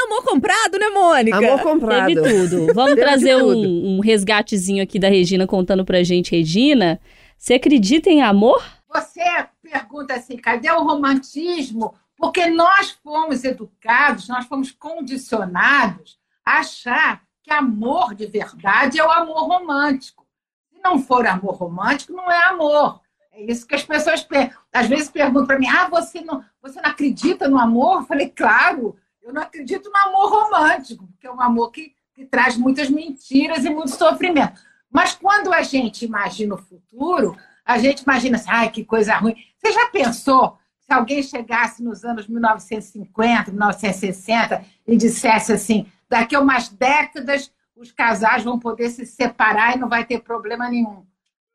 Amor 0.06 0.24
comprado, 0.24 0.80
né, 0.80 0.90
Mônica? 0.90 1.38
Amor 1.38 1.62
comprado. 1.62 2.08
Teve 2.08 2.48
tudo. 2.48 2.66
Vamos 2.74 2.96
Teve 2.96 3.02
trazer 3.02 3.38
tudo. 3.38 3.70
um, 3.70 3.98
um 3.98 4.00
resgatezinho 4.00 4.82
aqui 4.82 4.98
da 4.98 5.10
Regina 5.10 5.46
contando 5.46 5.86
pra 5.86 6.02
gente. 6.02 6.32
Regina, 6.36 7.00
você 7.38 7.54
acredita 7.54 8.10
em 8.10 8.24
amor? 8.24 8.64
Você 8.92 9.22
pergunta 9.62 10.16
assim, 10.16 10.38
cadê 10.38 10.72
o 10.72 10.82
romantismo? 10.82 11.94
Porque 12.18 12.48
nós 12.48 12.98
fomos 13.04 13.44
educados, 13.44 14.28
nós 14.28 14.48
fomos 14.48 14.72
condicionados 14.72 16.18
a 16.44 16.62
achar 16.62 17.22
que 17.44 17.54
amor 17.54 18.16
de 18.16 18.26
verdade 18.26 19.00
é 19.00 19.04
o 19.06 19.12
amor 19.12 19.48
romântico. 19.48 20.26
Se 20.74 20.82
não 20.84 20.98
for 20.98 21.28
amor 21.28 21.54
romântico, 21.58 22.14
não 22.14 22.32
é 22.32 22.44
amor. 22.46 23.02
Isso 23.48 23.68
que 23.68 23.76
as 23.76 23.84
pessoas 23.84 24.28
às 24.74 24.88
vezes 24.88 25.10
perguntam 25.10 25.48
para 25.48 25.60
mim: 25.60 25.68
ah, 25.68 25.88
você 25.90 26.22
não, 26.22 26.44
você 26.62 26.82
não 26.82 26.90
acredita 26.90 27.48
no 27.48 27.58
amor? 27.58 28.02
Eu 28.02 28.06
falei, 28.06 28.30
claro, 28.30 28.96
eu 29.22 29.34
não 29.34 29.42
acredito 29.42 29.90
no 29.90 29.98
amor 29.98 30.30
romântico, 30.30 31.08
porque 31.08 31.28
é 31.28 31.32
um 31.32 31.42
amor 31.42 31.72
que, 31.72 31.94
que 32.14 32.26
traz 32.26 32.58
muitas 32.58 32.90
mentiras 32.90 33.64
e 33.66 33.70
muito 33.70 33.92
sofrimento. 33.92 34.62
Mas 34.90 35.14
quando 35.14 35.54
a 35.54 35.62
gente 35.62 36.06
imagina 36.06 36.56
o 36.56 36.58
futuro, 36.58 37.38
a 37.66 37.78
gente 37.78 38.02
imagina 38.02 38.38
assim, 38.38 38.50
ai, 38.50 38.70
que 38.70 38.84
coisa 38.84 39.16
ruim. 39.16 39.36
Você 39.58 39.72
já 39.72 39.88
pensou 39.88 40.58
se 40.80 40.92
alguém 40.92 41.24
chegasse 41.24 41.82
nos 41.82 42.04
anos 42.04 42.28
1950, 42.28 43.52
1960 43.52 44.66
e 44.86 44.98
dissesse 44.98 45.54
assim, 45.54 45.86
daqui 46.10 46.36
a 46.36 46.42
umas 46.42 46.68
décadas 46.68 47.52
os 47.76 47.92
casais 47.92 48.44
vão 48.44 48.60
poder 48.60 48.90
se 48.90 49.06
separar 49.06 49.76
e 49.76 49.80
não 49.80 49.88
vai 49.88 50.06
ter 50.06 50.20
problema 50.22 50.70
nenhum. 50.70 51.06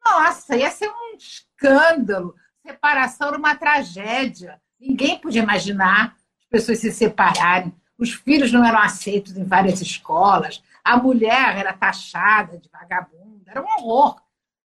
Nossa, 0.06 0.56
ia 0.56 0.70
ser 0.70 0.88
um 0.88 1.16
escândalo. 1.16 2.34
Separação 2.64 3.28
era 3.28 3.38
uma 3.38 3.56
tragédia. 3.56 4.60
Ninguém 4.78 5.18
podia 5.18 5.42
imaginar 5.42 6.16
as 6.38 6.46
pessoas 6.48 6.78
se 6.78 6.92
separarem. 6.92 7.74
Os 7.98 8.12
filhos 8.12 8.52
não 8.52 8.64
eram 8.64 8.78
aceitos 8.78 9.36
em 9.36 9.44
várias 9.44 9.80
escolas. 9.80 10.62
A 10.84 10.96
mulher 10.96 11.56
era 11.56 11.72
taxada 11.72 12.56
de 12.56 12.68
vagabunda. 12.68 13.50
Era 13.50 13.62
um 13.62 13.66
horror. 13.66 14.20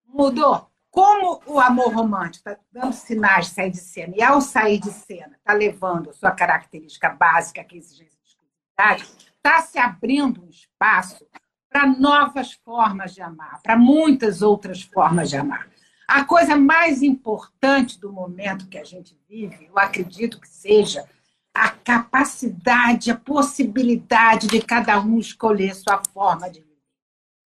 Mudou. 0.06 0.70
Como 0.90 1.42
o 1.46 1.60
amor 1.60 1.94
romântico 1.94 2.50
está 2.50 2.62
dando 2.70 2.94
sinais 2.94 3.46
de 3.48 3.54
sair 3.54 3.72
de 3.72 3.78
cena, 3.78 4.14
e 4.18 4.22
ao 4.22 4.42
sair 4.42 4.78
de 4.78 4.92
cena 4.92 5.38
está 5.38 5.54
levando 5.54 6.10
a 6.10 6.14
sua 6.14 6.32
característica 6.32 7.10
básica, 7.10 7.64
que 7.64 7.76
é 7.76 7.78
a 7.78 7.80
exigência 7.80 8.20
de 8.22 8.28
exclusividade, 8.28 9.04
está 9.38 9.62
se 9.62 9.80
abrindo 9.80 10.44
um 10.44 10.50
espaço 10.50 11.26
para 11.72 11.88
novas 11.88 12.52
formas 12.52 13.16
de 13.16 13.22
amar, 13.22 13.62
para 13.64 13.78
muitas 13.78 14.42
outras 14.42 14.82
formas 14.82 15.30
de 15.30 15.38
amar. 15.38 15.70
A 16.06 16.26
coisa 16.26 16.58
mais 16.58 17.02
importante 17.02 17.98
do 17.98 18.12
momento 18.12 18.68
que 18.68 18.78
a 18.78 18.84
gente 18.84 19.18
vive, 19.30 19.68
eu 19.68 19.80
acredito 19.80 20.42
que 20.42 20.50
seja 20.50 21.08
a 21.54 21.70
capacidade, 21.70 23.10
a 23.10 23.16
possibilidade 23.16 24.48
de 24.48 24.62
cada 24.62 25.00
um 25.00 25.18
escolher 25.18 25.74
sua 25.74 26.02
forma 26.14 26.50
de 26.50 26.60
viver. 26.60 26.72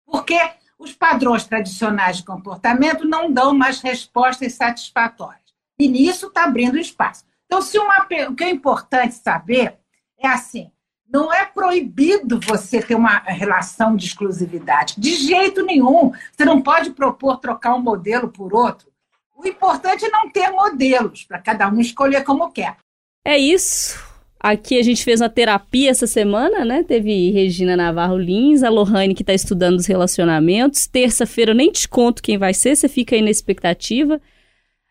Porque 0.07 0.39
os 0.79 0.93
padrões 0.93 1.45
tradicionais 1.45 2.19
de 2.19 2.25
comportamento 2.25 3.05
não 3.05 3.33
dão 3.33 3.53
mais 3.53 3.81
respostas 3.81 4.55
satisfatórias. 4.55 5.43
E 5.77 5.89
nisso 5.89 6.29
está 6.29 6.45
abrindo 6.45 6.79
espaço. 6.79 7.25
Então, 7.47 7.61
se 7.61 7.77
uma, 7.79 8.07
o 8.29 8.35
que 8.35 8.45
é 8.45 8.51
importante 8.51 9.17
saber 9.17 9.77
é 10.19 10.29
assim: 10.29 10.71
não 11.15 11.33
é 11.33 11.45
proibido 11.45 12.41
você 12.41 12.83
ter 12.83 12.97
uma 12.97 13.19
relação 13.19 13.95
de 13.95 14.05
exclusividade, 14.05 14.97
de 14.99 15.15
jeito 15.15 15.65
nenhum. 15.65 16.11
Você 16.33 16.45
não 16.45 16.61
pode 16.61 16.91
propor 16.91 17.37
trocar 17.37 17.77
um 17.77 17.81
modelo 17.81 18.27
por 18.29 18.53
outro. 18.53 18.89
O 19.37 19.47
importante 19.47 20.05
é 20.05 20.11
não 20.11 20.29
ter 20.29 20.51
modelos, 20.51 21.23
para 21.23 21.39
cada 21.39 21.69
um 21.69 21.79
escolher 21.79 22.25
como 22.25 22.51
quer. 22.51 22.79
É 23.25 23.39
isso. 23.39 23.97
Aqui 24.41 24.77
a 24.77 24.83
gente 24.83 25.05
fez 25.05 25.21
uma 25.21 25.29
terapia 25.29 25.89
essa 25.89 26.09
semana, 26.09 26.65
né? 26.65 26.83
Teve 26.83 27.31
Regina 27.31 27.77
Navarro 27.77 28.19
Lins, 28.19 28.65
a 28.65 28.69
Lohane 28.69 29.15
que 29.15 29.23
está 29.23 29.33
estudando 29.33 29.79
os 29.79 29.87
relacionamentos. 29.87 30.89
Terça-feira 30.89 31.53
eu 31.53 31.57
nem 31.57 31.71
te 31.71 31.89
conto 31.89 32.23
quem 32.25 32.37
vai 32.37 32.53
ser, 32.53 32.75
você 32.75 32.89
fica 32.89 33.15
aí 33.15 33.23
na 33.23 33.31
expectativa. 33.31 34.21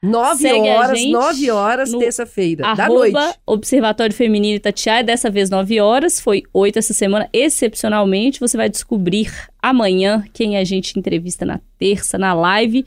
Nove 0.04 0.42
Segue 0.42 0.70
a 0.70 0.80
horas, 0.80 1.00
gente 1.00 1.12
nove 1.14 1.50
horas, 1.50 1.92
no 1.94 2.00
terça-feira, 2.00 2.76
da 2.76 2.90
noite. 2.90 3.18
Observatório 3.48 4.14
Feminino 4.14 4.58
Itatiaia, 4.58 5.02
dessa 5.02 5.30
vez 5.30 5.50
9 5.50 5.80
horas, 5.80 6.20
foi 6.20 6.44
8 6.52 6.78
essa 6.78 6.94
semana, 6.94 7.30
excepcionalmente. 7.32 8.38
Você 8.42 8.58
vai 8.58 8.68
descobrir 8.68 9.32
amanhã 9.62 10.26
quem 10.34 10.58
a 10.58 10.64
gente 10.66 11.00
entrevista 11.00 11.46
na 11.46 11.62
terça, 11.80 12.18
na 12.18 12.34
live. 12.34 12.86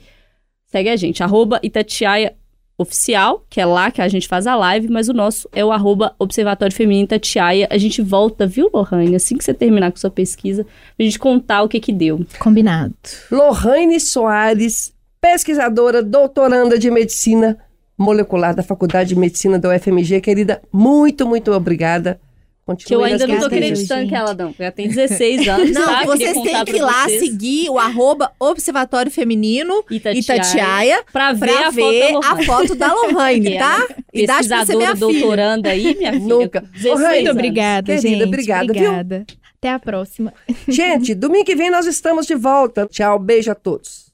Segue 0.67 0.89
a 0.89 0.95
gente, 0.95 1.23
arroba 1.23 1.59
Itatiaia 1.63 2.35
Oficial, 2.77 3.43
que 3.49 3.59
é 3.59 3.65
lá 3.65 3.89
que 3.89 3.99
a 3.99 4.07
gente 4.07 4.27
faz 4.27 4.45
a 4.45 4.55
live, 4.55 4.87
mas 4.87 5.09
o 5.09 5.13
nosso 5.13 5.49
é 5.51 5.65
o 5.65 5.71
arroba 5.71 6.13
Observatório 6.19 6.75
Feminino 6.75 7.05
Itatiaia. 7.05 7.67
A 7.71 7.77
gente 7.79 7.99
volta, 8.03 8.45
viu, 8.45 8.69
Lohane, 8.71 9.15
assim 9.15 9.35
que 9.35 9.43
você 9.43 9.55
terminar 9.55 9.89
com 9.89 9.97
sua 9.97 10.11
pesquisa, 10.11 10.63
pra 10.95 11.03
gente 11.03 11.17
contar 11.17 11.63
o 11.63 11.67
que 11.67 11.79
que 11.79 11.91
deu. 11.91 12.23
Combinado. 12.37 12.93
Lohane 13.31 13.99
Soares, 13.99 14.93
pesquisadora, 15.21 16.01
doutoranda 16.03 16.77
de 16.77 16.89
medicina 16.91 17.57
molecular 17.97 18.55
da 18.55 18.61
Faculdade 18.63 19.09
de 19.09 19.15
Medicina 19.15 19.57
da 19.57 19.69
UFMG. 19.75 20.21
Querida, 20.21 20.61
muito, 20.71 21.25
muito 21.27 21.51
obrigada. 21.51 22.19
Continue 22.65 22.85
Que 22.87 22.95
eu 22.95 23.03
ainda 23.03 23.25
não 23.25 23.35
tô 23.39 23.49
pesquisas, 23.49 23.63
acreditando 23.89 24.01
gente. 24.01 24.09
que 24.09 24.15
ela 24.15 24.33
não. 24.33 24.53
Já 24.59 24.71
tem 24.71 24.89
16 24.89 25.47
anos, 25.47 25.71
Não, 25.71 25.85
tá? 25.85 26.03
Vocês 26.03 26.33
têm 26.33 26.65
que 26.65 26.75
ir 26.75 26.81
lá 26.81 27.05
vocês. 27.05 27.19
seguir 27.21 27.69
o 27.69 27.79
arroba 27.79 28.29
Observatório 28.37 29.09
Feminino 29.09 29.85
Itatiaia, 29.89 30.19
Itatiaia 30.19 31.03
pra 31.13 31.31
ver 31.31 31.47
pra 31.47 31.67
a 31.67 31.69
ver 31.71 32.11
foto 32.11 32.11
da 32.11 32.27
a 32.27 32.33
Lohane. 32.33 32.45
foto 32.45 32.75
da 32.75 32.93
Lohane, 32.93 33.57
tá? 33.57 33.87
Idade 34.13 34.47
pra 34.49 34.65
ser 34.65 34.73
Pesquisadora, 34.73 34.77
minha 34.77 34.95
filha. 34.95 34.99
doutoranda 34.99 35.69
aí, 35.69 35.95
minha 35.95 36.11
filha. 36.13 36.25
Nunca. 36.25 36.59
16 36.73 36.85
Ô, 36.93 36.97
Raíssa, 36.97 37.13
Muito 37.15 37.31
obrigada, 37.31 37.85
Querida, 37.95 38.07
gente. 38.09 38.23
obrigada, 38.25 38.73
viu? 38.73 38.83
obrigada. 38.83 39.25
Até 39.57 39.69
a 39.71 39.79
próxima. 39.79 40.33
Gente, 40.67 41.15
domingo 41.15 41.45
que 41.45 41.55
vem 41.55 41.71
nós 41.71 41.85
estamos 41.85 42.25
de 42.27 42.35
volta. 42.35 42.85
Tchau, 42.91 43.17
beijo 43.17 43.49
a 43.49 43.55
todos. 43.55 44.06